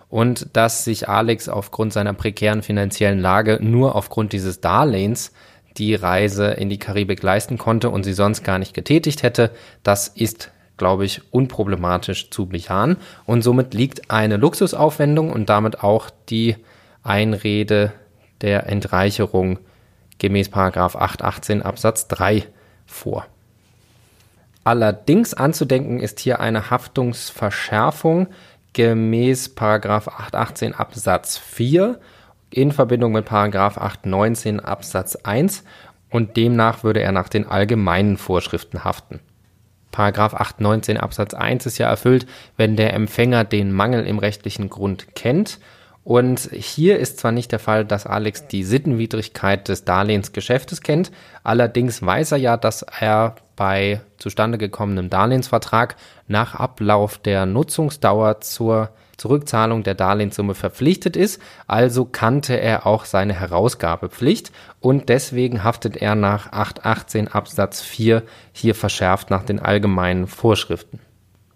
Und 0.09 0.49
dass 0.55 0.85
sich 0.85 1.09
Alex 1.09 1.51
aufgrund 1.51 1.93
seiner 1.93 2.15
prekären 2.15 2.63
finanziellen 2.63 3.19
Lage 3.19 3.59
nur 3.61 3.95
aufgrund 3.95 4.33
dieses 4.33 4.61
Darlehens 4.61 5.33
die 5.77 5.95
Reise 5.95 6.47
in 6.53 6.71
die 6.71 6.79
Karibik 6.79 7.23
leisten 7.23 7.59
konnte 7.59 7.91
und 7.91 8.05
sie 8.05 8.13
sonst 8.13 8.45
gar 8.45 8.59
nicht 8.59 8.75
getätigt 8.75 9.23
hätte, 9.23 9.51
das 9.83 10.09
ist, 10.09 10.51
glaube 10.77 11.05
ich, 11.05 11.23
unproblematisch 11.33 12.31
zu 12.31 12.47
bejahen. 12.47 12.97
Und 13.27 13.43
somit 13.43 13.75
liegt 13.75 14.11
eine 14.11 14.37
Luxusaufwendung 14.37 15.31
und 15.31 15.49
damit 15.49 15.83
auch 15.83 16.11
die 16.29 16.57
Einrede 17.03 17.93
der 18.41 18.67
Entreicherung 18.69 19.59
gemäß 20.19 20.53
818 20.53 21.63
Absatz 21.63 22.09
3 22.09 22.45
vor. 22.87 23.27
Allerdings 24.65 25.35
anzudenken 25.35 26.01
ist 26.01 26.21
hier 26.21 26.41
eine 26.41 26.71
Haftungsverschärfung, 26.71 28.29
gemäß 28.73 29.53
818 29.57 30.75
Absatz 30.75 31.39
4 31.39 32.01
in 32.51 32.73
Verbindung 32.73 33.13
mit 33.13 33.31
819 33.31 34.61
Absatz 34.61 35.17
1 35.17 35.65
und 36.11 36.37
demnach 36.37 36.83
würde 36.83 37.01
er 37.01 37.13
nach 37.13 37.29
den 37.29 37.47
allgemeinen 37.47 38.17
Vorschriften 38.17 38.85
haften. 38.85 39.21
819 39.99 40.97
Absatz 40.97 41.35
1 41.35 41.67
ist 41.67 41.79
ja 41.79 41.89
erfüllt, 41.89 42.27
wenn 42.57 42.77
der 42.77 42.95
Empfänger 42.95 43.45
den 43.45 43.73
Mangel 43.73 44.07
im 44.07 44.19
rechtlichen 44.19 44.71
Grund 44.71 45.15
kennt. 45.15 45.59
Und 46.03 46.51
hier 46.53 46.99
ist 46.99 47.19
zwar 47.19 47.33
nicht 47.33 47.51
der 47.51 47.59
Fall, 47.59 47.87
dass 47.87 48.07
Alex 48.07 48.47
die 48.47 48.63
Sittenwidrigkeit 48.63 49.69
des 49.69 49.85
Darlehensgeschäftes 49.85 50.83
kennt, 50.83 51.11
allerdings 51.43 52.05
weiß 52.05 52.33
er 52.33 52.39
ja, 52.39 52.57
dass 52.59 52.83
er 52.83 53.37
bei 53.57 54.03
zustande 54.19 54.59
gekommenem 54.59 55.09
Darlehensvertrag 55.09 55.97
nach 56.29 56.55
Ablauf 56.55 57.17
der 57.17 57.47
Nutzungsdauer 57.47 58.43
zur 58.43 58.91
Zurückzahlung 59.17 59.83
der 59.83 59.95
Darlehenssumme 59.95 60.55
verpflichtet 60.55 61.17
ist, 61.17 61.41
also 61.67 62.05
kannte 62.05 62.55
er 62.55 62.87
auch 62.87 63.05
seine 63.05 63.35
Herausgabepflicht 63.35 64.53
und 64.81 65.09
deswegen 65.09 65.65
haftet 65.65 65.97
er 65.97 66.15
nach 66.15 66.53
818 66.53 67.29
Absatz 67.29 67.81
4 67.81 68.23
hier 68.53 68.75
verschärft 68.75 69.31
nach 69.31 69.45
den 69.45 69.61
allgemeinen 69.61 70.27
Vorschriften. 70.27 71.01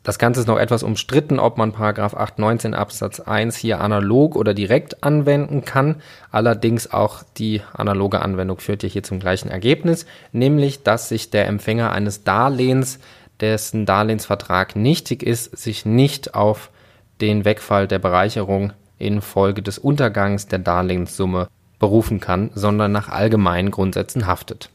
Das 0.09 0.19
Ganze 0.19 0.41
ist 0.41 0.47
noch 0.47 0.59
etwas 0.59 0.83
umstritten, 0.83 1.39
ob 1.39 1.59
man 1.59 1.73
Paragraph 1.73 2.15
819 2.15 2.73
Absatz 2.73 3.21
1 3.21 3.57
hier 3.57 3.83
analog 3.83 4.37
oder 4.37 4.55
direkt 4.55 5.05
anwenden 5.05 5.67
kann. 5.67 5.97
Allerdings 6.31 6.91
auch 6.91 7.25
die 7.37 7.61
analoge 7.75 8.23
Anwendung 8.23 8.59
führt 8.59 8.83
ja 8.83 8.89
hier 8.89 9.03
zum 9.03 9.21
gleichen 9.21 9.51
Ergebnis, 9.51 10.07
nämlich 10.33 10.83
dass 10.83 11.11
sich 11.11 11.29
der 11.29 11.47
Empfänger 11.47 11.93
eines 11.93 12.25
Darlehens, 12.25 13.01
dessen 13.41 13.85
Darlehensvertrag 13.85 14.77
nichtig 14.77 15.23
ist, 15.23 15.55
sich 15.59 15.85
nicht 15.85 16.35
auf 16.35 16.71
den 17.21 17.45
Wegfall 17.45 17.87
der 17.87 17.99
Bereicherung 17.99 18.73
infolge 18.99 19.63
des 19.63 19.79
Untergangs 19.79 20.47
der 20.47 20.59
Darlehenssumme 20.59 21.49
berufen 21.79 22.21
kann, 22.21 22.51
sondern 22.55 22.93
nach 22.93 23.09
allgemeinen 23.09 23.71
Grundsätzen 23.71 24.27
haftet. 24.27 24.71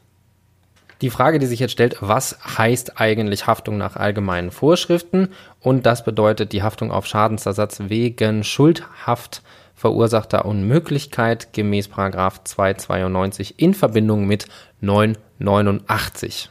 Die 1.00 1.10
Frage, 1.10 1.38
die 1.38 1.46
sich 1.46 1.60
jetzt 1.60 1.72
stellt, 1.72 1.96
was 2.00 2.38
heißt 2.56 3.00
eigentlich 3.00 3.46
Haftung 3.46 3.76
nach 3.76 3.96
allgemeinen 3.96 4.50
Vorschriften? 4.50 5.28
Und 5.60 5.84
das 5.86 6.04
bedeutet 6.04 6.52
die 6.52 6.62
Haftung 6.62 6.90
auf 6.90 7.06
Schadensersatz 7.06 7.80
wegen 7.88 8.44
schuldhaft 8.44 9.42
verursachter 9.74 10.44
Unmöglichkeit 10.44 11.52
gemäß 11.52 11.90
292 11.90 13.58
in 13.58 13.74
Verbindung 13.74 14.26
mit 14.26 14.46
989. 14.80 16.48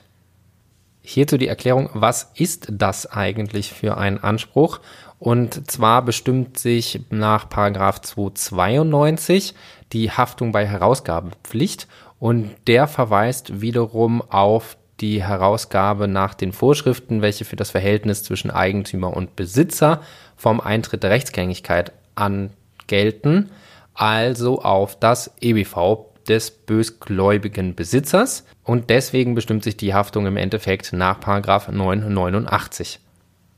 Hierzu 1.05 1.37
die 1.37 1.49
Erklärung, 1.49 1.89
was 1.93 2.31
ist 2.33 2.67
das 2.71 3.05
eigentlich 3.05 3.73
für 3.73 3.97
ein 3.97 4.23
Anspruch? 4.23 4.79
Und 5.19 5.69
zwar 5.69 6.01
bestimmt 6.01 6.57
sich 6.57 7.01
nach 7.09 7.49
292 7.49 9.53
die 9.91 10.11
Haftung 10.11 10.53
bei 10.53 10.65
Herausgabepflicht 10.65 11.87
und 12.19 12.51
der 12.67 12.87
verweist 12.87 13.61
wiederum 13.61 14.21
auf 14.21 14.77
die 15.01 15.21
Herausgabe 15.21 16.07
nach 16.07 16.35
den 16.35 16.53
Vorschriften, 16.53 17.21
welche 17.21 17.43
für 17.43 17.57
das 17.57 17.71
Verhältnis 17.71 18.23
zwischen 18.23 18.49
Eigentümer 18.49 19.15
und 19.15 19.35
Besitzer 19.35 20.01
vom 20.37 20.61
Eintritt 20.61 21.03
der 21.03 21.09
Rechtsgängigkeit 21.09 21.91
an 22.15 22.51
gelten, 22.87 23.49
also 23.93 24.61
auf 24.61 24.97
das 24.97 25.31
EBV 25.41 26.12
des 26.27 26.51
bösgläubigen 26.51 27.75
Besitzers 27.75 28.45
und 28.63 28.89
deswegen 28.89 29.35
bestimmt 29.35 29.63
sich 29.63 29.77
die 29.77 29.93
Haftung 29.93 30.25
im 30.25 30.37
Endeffekt 30.37 30.93
nach 30.93 31.19
989. 31.25 32.99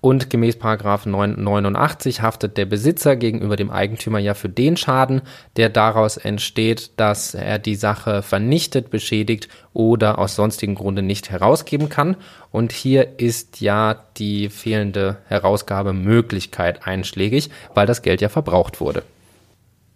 Und 0.05 0.29
gemäß 0.29 0.59
989 0.61 2.21
haftet 2.21 2.57
der 2.57 2.65
Besitzer 2.67 3.15
gegenüber 3.15 3.55
dem 3.55 3.71
Eigentümer 3.71 4.19
ja 4.19 4.35
für 4.35 4.49
den 4.49 4.77
Schaden, 4.77 5.23
der 5.57 5.69
daraus 5.69 6.17
entsteht, 6.17 6.91
dass 6.97 7.33
er 7.33 7.57
die 7.57 7.73
Sache 7.73 8.21
vernichtet, 8.21 8.91
beschädigt 8.91 9.49
oder 9.73 10.19
aus 10.19 10.35
sonstigem 10.35 10.75
Grunde 10.75 11.01
nicht 11.01 11.31
herausgeben 11.31 11.89
kann. 11.89 12.17
Und 12.51 12.71
hier 12.71 13.19
ist 13.19 13.61
ja 13.61 13.95
die 14.17 14.49
fehlende 14.49 15.17
Herausgabemöglichkeit 15.27 16.85
einschlägig, 16.85 17.49
weil 17.73 17.87
das 17.87 18.03
Geld 18.03 18.21
ja 18.21 18.29
verbraucht 18.29 18.79
wurde. 18.79 19.01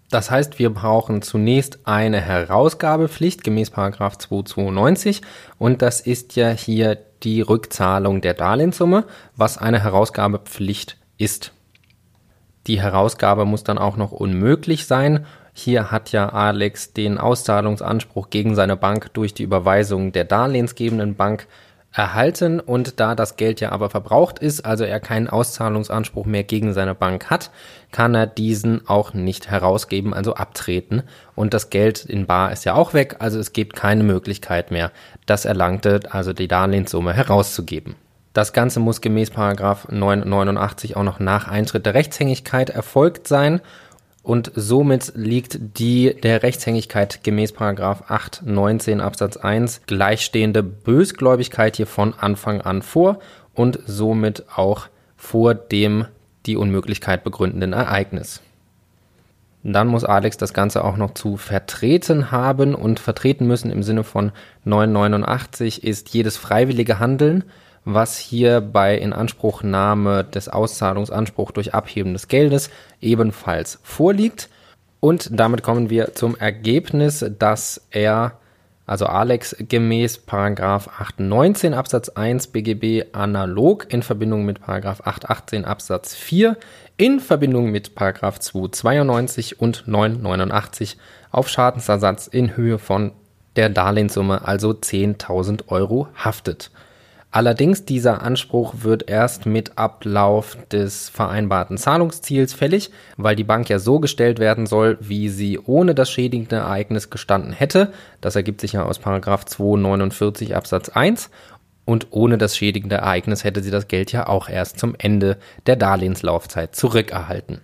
Das 0.09 0.31
heißt, 0.31 0.57
wir 0.57 0.71
brauchen 0.71 1.21
zunächst 1.21 1.79
eine 1.83 2.19
Herausgabepflicht 2.19 3.43
gemäß 3.43 3.71
292 3.71 5.21
und 5.57 5.81
das 5.81 6.01
ist 6.01 6.35
ja 6.35 6.49
hier 6.49 6.97
die 7.23 7.41
Rückzahlung 7.41 8.21
der 8.21 8.33
Darlehenssumme, 8.33 9.05
was 9.35 9.57
eine 9.57 9.83
Herausgabepflicht 9.83 10.97
ist. 11.17 11.51
Die 12.65 12.81
Herausgabe 12.81 13.45
muss 13.45 13.63
dann 13.63 13.77
auch 13.77 13.97
noch 13.97 14.11
unmöglich 14.11 14.85
sein. 14.87 15.25
Hier 15.53 15.91
hat 15.91 16.11
ja 16.11 16.29
Alex 16.29 16.93
den 16.93 17.17
Auszahlungsanspruch 17.17 18.29
gegen 18.29 18.55
seine 18.55 18.77
Bank 18.77 19.13
durch 19.13 19.33
die 19.33 19.43
Überweisung 19.43 20.11
der 20.11 20.23
darlehensgebenden 20.23 21.15
Bank 21.15 21.47
erhalten. 21.91 22.59
Und 22.59 22.99
da 22.99 23.15
das 23.15 23.35
Geld 23.35 23.61
ja 23.61 23.71
aber 23.71 23.89
verbraucht 23.89 24.39
ist, 24.39 24.65
also 24.65 24.83
er 24.83 24.99
keinen 24.99 25.27
Auszahlungsanspruch 25.27 26.25
mehr 26.25 26.43
gegen 26.43 26.73
seine 26.73 26.95
Bank 26.95 27.29
hat, 27.29 27.51
kann 27.91 28.15
er 28.15 28.27
diesen 28.27 28.87
auch 28.87 29.13
nicht 29.13 29.49
herausgeben, 29.49 30.13
also 30.13 30.35
abtreten. 30.35 31.03
Und 31.35 31.53
das 31.53 31.69
Geld 31.69 32.05
in 32.05 32.25
Bar 32.25 32.51
ist 32.51 32.65
ja 32.65 32.75
auch 32.75 32.93
weg, 32.93 33.17
also 33.19 33.39
es 33.39 33.53
gibt 33.53 33.75
keine 33.75 34.03
Möglichkeit 34.03 34.71
mehr, 34.71 34.91
das 35.25 35.45
Erlangte, 35.45 36.01
also 36.09 36.33
die 36.33 36.47
Darlehenssumme 36.47 37.13
herauszugeben. 37.13 37.95
Das 38.33 38.53
Ganze 38.53 38.79
muss 38.79 39.01
gemäß 39.01 39.31
Paragraph 39.31 39.87
989 39.89 40.95
auch 40.95 41.03
noch 41.03 41.19
nach 41.19 41.47
Eintritt 41.47 41.85
der 41.87 41.95
Rechtshängigkeit 41.95 42.69
erfolgt 42.69 43.27
sein 43.27 43.59
und 44.29 44.51
somit 44.53 45.13
liegt 45.15 45.57
die 45.79 46.13
der 46.13 46.43
Rechtshängigkeit 46.43 47.23
gemäß 47.23 47.51
Paragraph 47.51 48.11
819 48.11 49.01
Absatz 49.01 49.37
1 49.37 49.81
gleichstehende 49.87 50.61
Bösgläubigkeit 50.61 51.77
hier 51.77 51.87
von 51.87 52.13
Anfang 52.13 52.61
an 52.61 52.83
vor 52.83 53.17
und 53.55 53.79
somit 53.87 54.43
auch 54.55 54.85
vor 55.17 55.55
dem 55.55 56.05
die 56.45 56.57
Unmöglichkeit 56.57 57.23
begründenden 57.23 57.73
Ereignis. 57.73 58.43
Dann 59.63 59.87
muss 59.87 60.03
Alex 60.03 60.37
das 60.37 60.53
Ganze 60.53 60.83
auch 60.83 60.95
noch 60.95 61.15
zu 61.15 61.35
vertreten 61.35 62.29
haben 62.29 62.75
und 62.75 62.99
vertreten 62.99 63.47
müssen 63.47 63.71
im 63.71 63.81
Sinne 63.81 64.03
von 64.03 64.31
989 64.63 65.83
ist 65.83 66.13
jedes 66.13 66.37
freiwillige 66.37 66.99
Handeln 66.99 67.45
was 67.85 68.17
hier 68.17 68.61
bei 68.61 68.97
Inanspruchnahme 68.97 70.23
des 70.23 70.49
Auszahlungsanspruchs 70.49 71.53
durch 71.53 71.73
Abheben 71.73 72.13
des 72.13 72.27
Geldes 72.27 72.69
ebenfalls 73.01 73.79
vorliegt. 73.83 74.49
Und 74.99 75.29
damit 75.31 75.63
kommen 75.63 75.89
wir 75.89 76.13
zum 76.13 76.35
Ergebnis, 76.35 77.25
dass 77.39 77.81
er, 77.89 78.33
also 78.85 79.05
Alex, 79.05 79.55
gemäß 79.59 80.17
Paragraph 80.17 80.87
819 80.99 81.73
Absatz 81.73 82.09
1 82.09 82.47
BGB 82.47 83.13
analog 83.13 83.91
in 83.93 84.03
Verbindung 84.03 84.45
mit 84.45 84.61
Paragraph 84.61 85.01
818 85.05 85.65
Absatz 85.65 86.15
4 86.15 86.57
in 86.97 87.21
Verbindung 87.21 87.71
mit 87.71 87.95
Paragraph 87.95 88.39
292 88.39 89.61
und 89.61 89.87
989 89.87 90.97
auf 91.31 91.47
Schadensersatz 91.47 92.27
in 92.27 92.57
Höhe 92.57 92.77
von 92.77 93.13
der 93.55 93.69
Darlehenssumme, 93.69 94.45
also 94.45 94.71
10.000 94.71 95.69
Euro, 95.69 96.07
haftet. 96.15 96.71
Allerdings 97.31 97.85
dieser 97.85 98.23
Anspruch 98.23 98.73
wird 98.79 99.07
erst 99.07 99.45
mit 99.45 99.77
Ablauf 99.77 100.57
des 100.71 101.09
vereinbarten 101.09 101.77
Zahlungsziels 101.77 102.53
fällig, 102.53 102.89
weil 103.17 103.35
die 103.35 103.43
Bank 103.43 103.69
ja 103.69 103.77
so 103.77 103.99
gestellt 103.99 104.39
werden 104.39 104.65
soll, 104.65 104.97
wie 104.99 105.29
sie 105.29 105.59
ohne 105.59 105.93
das 105.93 106.09
schädigende 106.09 106.55
Ereignis 106.55 107.11
gestanden 107.11 107.53
hätte. 107.53 107.93
Das 108.19 108.35
ergibt 108.35 108.61
sich 108.61 108.73
ja 108.73 108.83
aus 108.83 108.99
249 108.99 110.55
Absatz 110.55 110.89
1 110.89 111.29
und 111.85 112.07
ohne 112.09 112.39
das 112.39 112.57
schädigende 112.57 112.95
Ereignis 112.95 113.43
hätte 113.43 113.61
sie 113.61 113.71
das 113.71 113.87
Geld 113.87 114.11
ja 114.11 114.27
auch 114.27 114.49
erst 114.49 114.79
zum 114.79 114.95
Ende 114.97 115.37
der 115.67 115.75
Darlehenslaufzeit 115.75 116.75
zurückerhalten. 116.75 117.61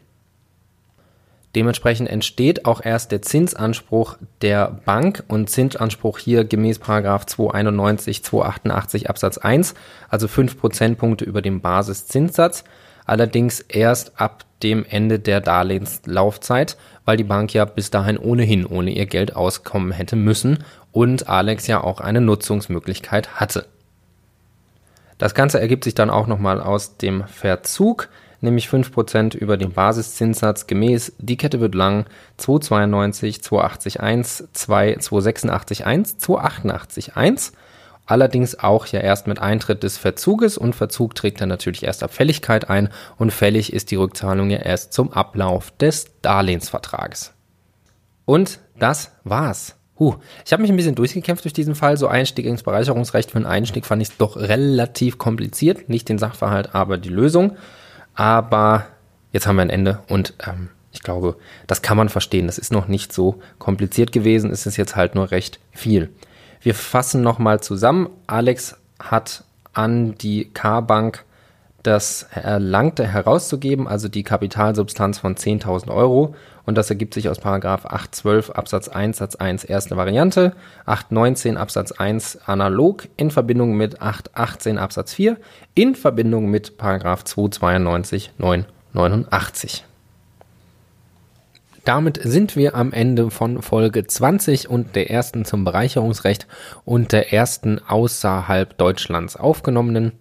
Dementsprechend 1.55 2.09
entsteht 2.09 2.65
auch 2.65 2.83
erst 2.83 3.13
der 3.13 3.21
Zinsanspruch 3.21 4.17
der 4.41 4.81
Bank 4.83 5.23
und 5.29 5.49
Zinsanspruch 5.49 6.19
hier 6.19 6.43
gemäß 6.43 6.79
Paragraph 6.79 7.25
291, 7.25 8.23
288 8.25 9.09
Absatz 9.09 9.37
1, 9.37 9.73
also 10.09 10.27
5 10.27 10.59
Prozentpunkte 10.59 11.23
über 11.23 11.41
dem 11.41 11.61
Basiszinssatz, 11.61 12.65
allerdings 13.05 13.61
erst 13.61 14.19
ab 14.19 14.43
dem 14.63 14.83
Ende 14.83 15.17
der 15.17 15.39
Darlehenslaufzeit, 15.39 16.75
weil 17.05 17.15
die 17.15 17.23
Bank 17.23 17.53
ja 17.53 17.63
bis 17.63 17.89
dahin 17.89 18.17
ohnehin 18.17 18.65
ohne 18.65 18.91
ihr 18.91 19.05
Geld 19.05 19.37
auskommen 19.37 19.93
hätte 19.93 20.17
müssen 20.17 20.65
und 20.91 21.29
Alex 21.29 21.67
ja 21.67 21.81
auch 21.81 22.01
eine 22.01 22.19
Nutzungsmöglichkeit 22.19 23.39
hatte. 23.39 23.65
Das 25.17 25.33
Ganze 25.33 25.61
ergibt 25.61 25.85
sich 25.85 25.95
dann 25.95 26.09
auch 26.09 26.27
nochmal 26.27 26.59
aus 26.59 26.97
dem 26.97 27.25
Verzug 27.27 28.09
nämlich 28.45 28.67
5% 28.67 29.35
über 29.35 29.57
den 29.57 29.73
Basiszinssatz 29.73 30.67
gemäß 30.67 31.13
die 31.17 31.37
Kette 31.37 31.59
wird 31.59 31.75
lang 31.75 32.05
292, 32.37 33.43
281, 33.43 34.47
2, 34.53 34.95
286, 34.97 35.85
1, 35.85 36.17
288, 36.17 37.15
1. 37.17 37.51
Allerdings 38.05 38.59
auch 38.59 38.85
ja 38.85 38.99
erst 38.99 39.27
mit 39.27 39.39
Eintritt 39.39 39.83
des 39.83 39.97
Verzuges 39.97 40.57
und 40.57 40.75
Verzug 40.75 41.15
trägt 41.15 41.41
dann 41.41 41.49
natürlich 41.49 41.83
erst 41.83 42.03
ab 42.03 42.13
Fälligkeit 42.13 42.69
ein 42.69 42.89
und 43.17 43.33
fällig 43.33 43.73
ist 43.73 43.89
die 43.91 43.95
Rückzahlung 43.95 44.51
ja 44.51 44.59
erst 44.59 44.93
zum 44.93 45.11
Ablauf 45.11 45.71
des 45.71 46.07
Darlehensvertrages. 46.21 47.33
Und 48.25 48.59
das 48.77 49.11
war's. 49.23 49.75
Huh, 49.97 50.15
ich 50.45 50.51
habe 50.51 50.61
mich 50.61 50.71
ein 50.71 50.75
bisschen 50.75 50.95
durchgekämpft 50.95 51.45
durch 51.45 51.53
diesen 51.53 51.73
Fall. 51.73 51.95
So 51.95 52.07
Einstieg 52.07 52.45
ins 52.45 52.63
Bereicherungsrecht 52.63 53.31
für 53.31 53.37
einen 53.37 53.45
Einstieg 53.45 53.85
fand 53.85 54.01
ich 54.01 54.09
es 54.09 54.17
doch 54.17 54.35
relativ 54.35 55.17
kompliziert. 55.17 55.87
Nicht 55.87 56.09
den 56.09 56.17
Sachverhalt, 56.17 56.75
aber 56.75 56.97
die 56.97 57.09
Lösung. 57.09 57.55
Aber 58.15 58.87
jetzt 59.31 59.45
haben 59.45 59.57
wir 59.57 59.61
ein 59.61 59.69
Ende 59.69 59.99
und 60.07 60.33
ähm, 60.45 60.69
ich 60.91 61.03
glaube, 61.03 61.35
das 61.67 61.81
kann 61.81 61.97
man 61.97 62.09
verstehen. 62.09 62.47
Das 62.47 62.57
ist 62.57 62.71
noch 62.71 62.87
nicht 62.87 63.13
so 63.13 63.41
kompliziert 63.59 64.11
gewesen. 64.11 64.49
Es 64.49 64.65
ist 64.65 64.77
jetzt 64.77 64.95
halt 64.95 65.13
nur 65.13 65.31
recht 65.31 65.59
viel. 65.71 66.09
Wir 66.61 66.73
fassen 66.73 67.21
nochmal 67.21 67.59
zusammen. 67.59 68.09
Alex 68.27 68.77
hat 68.97 69.43
an 69.73 70.15
die 70.15 70.45
K-Bank 70.51 71.25
das 71.85 72.27
Erlangte 72.33 73.07
herauszugeben, 73.07 73.87
also 73.87 74.07
die 74.07 74.23
Kapitalsubstanz 74.23 75.19
von 75.19 75.35
10.000 75.35 75.93
Euro. 75.93 76.35
Und 76.65 76.77
das 76.77 76.89
ergibt 76.89 77.13
sich 77.13 77.29
aus 77.29 77.39
Paragraph 77.39 77.85
812 77.85 78.49
Absatz 78.49 78.87
1 78.87 79.17
Satz 79.17 79.35
1 79.35 79.63
erste 79.63 79.95
Variante, 79.97 80.53
819 80.85 81.57
Absatz 81.57 81.91
1 81.91 82.47
analog 82.47 83.07
in 83.17 83.29
Verbindung 83.29 83.77
mit 83.77 84.01
818 84.01 84.77
Absatz 84.77 85.13
4 85.13 85.37
in 85.75 85.95
Verbindung 85.95 86.49
mit 86.49 86.77
Paragraph 86.77 87.23
292 87.23 88.31
989. 88.37 89.85
Damit 91.85 92.19
sind 92.23 92.55
wir 92.55 92.73
am 92.73 92.91
Ende 92.91 93.29
von 93.29 93.61
Folge 93.61 94.07
20 94.07 94.67
und 94.67 94.95
der 94.95 95.11
ersten 95.11 95.45
zum 95.45 95.63
Bereicherungsrecht 95.63 96.47
und 96.83 97.11
der 97.11 97.31
ersten 97.31 97.79
außerhalb 97.79 98.75
Deutschlands 98.75 99.35
aufgenommenen. 99.35 100.13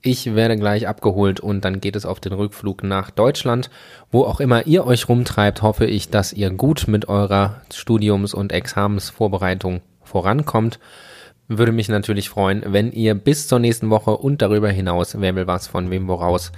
Ich 0.00 0.34
werde 0.34 0.56
gleich 0.56 0.86
abgeholt 0.86 1.40
und 1.40 1.64
dann 1.64 1.80
geht 1.80 1.96
es 1.96 2.06
auf 2.06 2.20
den 2.20 2.32
Rückflug 2.32 2.84
nach 2.84 3.10
Deutschland. 3.10 3.68
Wo 4.12 4.22
auch 4.22 4.38
immer 4.38 4.66
ihr 4.66 4.86
euch 4.86 5.08
rumtreibt, 5.08 5.62
hoffe 5.62 5.86
ich, 5.86 6.08
dass 6.08 6.32
ihr 6.32 6.50
gut 6.50 6.86
mit 6.86 7.08
eurer 7.08 7.60
Studiums- 7.72 8.32
und 8.34 8.52
Examensvorbereitung 8.52 9.80
vorankommt. 10.02 10.78
Würde 11.48 11.72
mich 11.72 11.88
natürlich 11.88 12.28
freuen, 12.28 12.62
wenn 12.66 12.92
ihr 12.92 13.14
bis 13.14 13.48
zur 13.48 13.58
nächsten 13.58 13.90
Woche 13.90 14.16
und 14.16 14.40
darüber 14.40 14.70
hinaus, 14.70 15.20
wer 15.20 15.34
will 15.34 15.46
was 15.46 15.66
von 15.66 15.90
wem 15.90 16.06
woraus, 16.06 16.52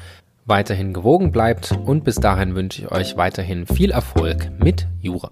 weiterhin 0.45 0.93
gewogen 0.93 1.33
bleibt. 1.33 1.73
Und 1.73 2.05
bis 2.05 2.17
dahin 2.17 2.55
wünsche 2.55 2.83
ich 2.83 2.91
euch 2.91 3.17
weiterhin 3.17 3.67
viel 3.67 3.91
Erfolg 3.91 4.51
mit 4.59 4.87
Jura. 5.01 5.31